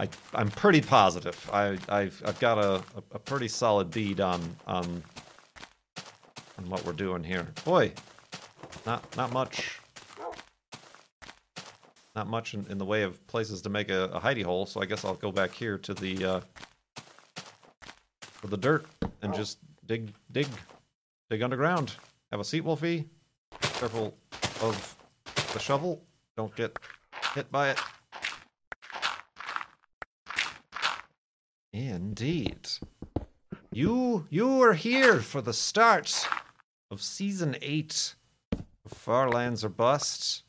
I, 0.00 0.08
I'm 0.34 0.50
pretty 0.50 0.80
positive. 0.80 1.50
I, 1.52 1.78
I've, 1.88 2.22
I've 2.24 2.40
got 2.40 2.58
a, 2.58 2.82
a, 3.12 3.18
pretty 3.18 3.48
solid 3.48 3.90
bead 3.90 4.20
on, 4.20 4.40
on, 4.66 5.02
on 6.58 6.70
what 6.70 6.84
we're 6.84 6.92
doing 6.92 7.22
here. 7.22 7.46
Boy, 7.64 7.92
not, 8.86 9.16
not 9.16 9.32
much, 9.32 9.78
not 12.16 12.26
much 12.26 12.54
in, 12.54 12.66
in 12.70 12.78
the 12.78 12.84
way 12.84 13.02
of 13.02 13.24
places 13.26 13.62
to 13.62 13.68
make 13.68 13.90
a, 13.90 14.04
a 14.04 14.20
hidey 14.20 14.42
hole. 14.42 14.66
So 14.66 14.80
I 14.80 14.86
guess 14.86 15.04
I'll 15.04 15.14
go 15.14 15.30
back 15.30 15.52
here 15.52 15.78
to 15.78 15.94
the, 15.94 16.24
uh, 16.24 16.40
to 18.40 18.46
the 18.46 18.56
dirt 18.56 18.86
and 19.22 19.34
just 19.34 19.58
dig, 19.86 20.12
dig 20.32 20.48
Dig 21.30 21.42
underground. 21.44 21.94
Have 22.32 22.40
a 22.40 22.44
seat, 22.44 22.62
Wolfie. 22.62 23.08
Careful 23.60 24.16
of 24.62 24.96
the 25.52 25.60
shovel. 25.60 26.02
Don't 26.36 26.54
get 26.56 26.76
hit 27.36 27.50
by 27.52 27.70
it. 27.70 27.78
Indeed. 31.72 32.68
You 33.72 34.26
you 34.30 34.62
are 34.62 34.74
here 34.74 35.20
for 35.20 35.40
the 35.40 35.52
start 35.52 36.26
of 36.90 37.00
season 37.00 37.56
eight 37.62 38.16
of 38.52 38.92
Far 38.92 39.30
Lands 39.30 39.64
or 39.64 39.68
Bust. 39.68 40.42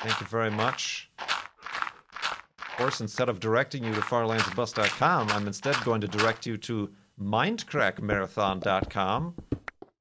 Thank 0.00 0.18
you 0.20 0.26
very 0.26 0.50
much. 0.50 1.10
Of 1.18 2.78
course, 2.78 3.00
instead 3.00 3.28
of 3.28 3.40
directing 3.40 3.84
you 3.84 3.92
to 3.94 4.00
farlandsorbust.com, 4.00 5.28
I'm 5.30 5.46
instead 5.46 5.76
going 5.84 6.00
to 6.02 6.08
direct 6.08 6.46
you 6.46 6.56
to 6.58 6.90
mindcrackmarathon.com 7.20 9.34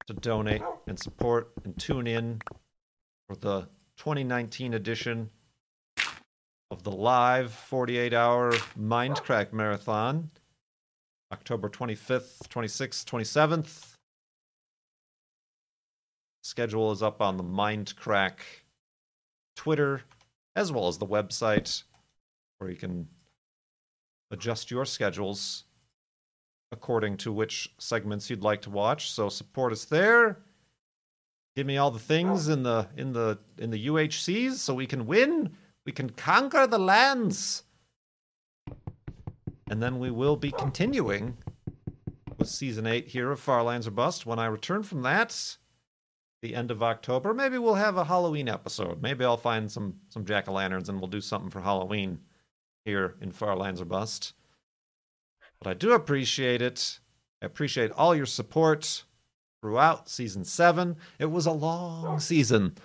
to 0.07 0.13
donate 0.13 0.61
and 0.87 0.99
support 0.99 1.51
and 1.63 1.77
tune 1.77 2.07
in 2.07 2.41
for 3.27 3.35
the 3.35 3.61
2019 3.97 4.73
edition 4.73 5.29
of 6.69 6.83
the 6.83 6.91
live 6.91 7.51
48 7.51 8.13
hour 8.13 8.51
Mindcrack 8.79 9.53
Marathon, 9.53 10.29
October 11.31 11.69
25th, 11.69 12.47
26th, 12.49 13.03
27th. 13.05 13.93
Schedule 16.43 16.91
is 16.91 17.01
up 17.01 17.21
on 17.21 17.37
the 17.37 17.43
Mindcrack 17.43 18.33
Twitter 19.55 20.01
as 20.55 20.71
well 20.71 20.87
as 20.87 20.97
the 20.97 21.07
website 21.07 21.83
where 22.59 22.69
you 22.69 22.75
can 22.75 23.07
adjust 24.31 24.69
your 24.69 24.85
schedules 24.85 25.63
according 26.71 27.17
to 27.17 27.31
which 27.31 27.73
segments 27.79 28.29
you'd 28.29 28.43
like 28.43 28.61
to 28.61 28.69
watch. 28.69 29.11
So 29.11 29.29
support 29.29 29.71
us 29.71 29.85
there. 29.85 30.37
Give 31.55 31.65
me 31.65 31.77
all 31.77 31.91
the 31.91 31.99
things 31.99 32.49
in 32.49 32.63
the 32.63 32.87
in 32.97 33.13
the 33.13 33.39
in 33.57 33.71
the 33.71 33.87
UHCs 33.87 34.53
so 34.53 34.73
we 34.73 34.85
can 34.85 35.05
win. 35.05 35.55
We 35.85 35.91
can 35.91 36.09
conquer 36.09 36.67
the 36.67 36.79
lands. 36.79 37.63
And 39.69 39.81
then 39.81 39.99
we 39.99 40.11
will 40.11 40.35
be 40.35 40.51
continuing 40.51 41.37
with 42.37 42.47
season 42.49 42.85
8 42.85 43.07
here 43.07 43.31
of 43.31 43.39
Farlands 43.39 43.87
or 43.87 43.91
Bust. 43.91 44.25
When 44.25 44.39
I 44.39 44.45
return 44.45 44.83
from 44.83 45.01
that, 45.01 45.57
the 46.41 46.53
end 46.53 46.69
of 46.69 46.83
October, 46.83 47.33
maybe 47.33 47.57
we'll 47.57 47.75
have 47.75 47.97
a 47.97 48.05
Halloween 48.05 48.47
episode. 48.47 49.01
Maybe 49.01 49.25
I'll 49.25 49.37
find 49.37 49.71
some 49.71 49.95
some 50.09 50.25
jack-o'-lanterns 50.25 50.89
and 50.89 50.99
we'll 50.99 51.09
do 51.09 51.21
something 51.21 51.49
for 51.49 51.61
Halloween 51.61 52.19
here 52.83 53.15
in 53.19 53.31
Farlands 53.31 53.81
or 53.81 53.85
Bust. 53.85 54.33
But 55.59 55.69
I 55.69 55.73
do 55.73 55.93
appreciate 55.93 56.61
it. 56.61 56.99
I 57.41 57.47
appreciate 57.47 57.91
all 57.91 58.15
your 58.15 58.27
support 58.27 59.03
throughout 59.61 60.07
season 60.09 60.45
seven. 60.45 60.97
It 61.17 61.31
was 61.31 61.47
a 61.47 61.51
long 61.51 62.19
season, 62.19 62.75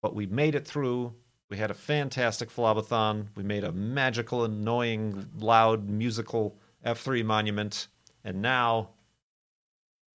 but 0.00 0.14
we 0.14 0.26
made 0.26 0.54
it 0.54 0.66
through. 0.66 1.14
We 1.50 1.56
had 1.56 1.70
a 1.70 1.74
fantastic 1.74 2.50
Flobathon. 2.50 3.28
We 3.34 3.42
made 3.42 3.64
a 3.64 3.72
magical, 3.72 4.44
annoying, 4.44 5.28
loud, 5.38 5.88
musical 5.88 6.58
F3 6.84 7.24
monument. 7.24 7.88
And 8.24 8.42
now 8.42 8.90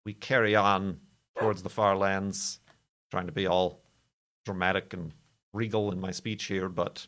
we 0.06 0.14
carry 0.14 0.56
on 0.56 1.00
towards 1.40 1.64
the 1.64 1.70
far 1.70 1.96
lands, 1.96 2.60
trying 3.10 3.26
to 3.26 3.32
be 3.32 3.48
all 3.48 3.82
dramatic 4.46 4.94
and 4.94 5.12
regal 5.54 5.92
in 5.92 6.00
my 6.00 6.12
speech 6.12 6.46
here, 6.46 6.70
but 6.70 7.08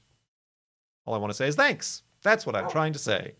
all 1.05 1.13
I 1.13 1.17
want 1.17 1.31
to 1.31 1.37
say 1.37 1.47
is 1.47 1.55
thanks. 1.55 2.03
That's 2.23 2.45
what 2.45 2.55
I'm 2.55 2.69
trying 2.69 2.93
to 2.93 2.99
say. 2.99 3.35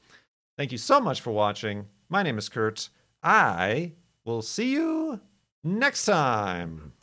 Thank 0.58 0.72
you 0.72 0.78
so 0.78 1.00
much 1.00 1.22
for 1.22 1.32
watching. 1.32 1.86
My 2.10 2.22
name 2.22 2.38
is 2.38 2.50
Kurt. 2.50 2.90
I 3.24 3.94
will 4.24 4.42
see 4.42 4.72
you 4.72 5.20
next 5.64 6.06
time. 6.06 6.94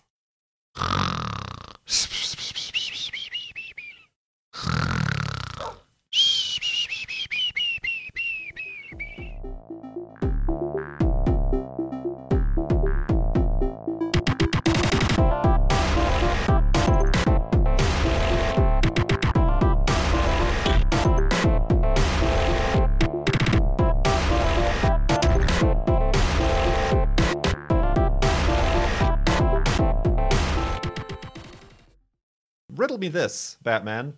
this, 33.13 33.57
Batman. 33.63 34.17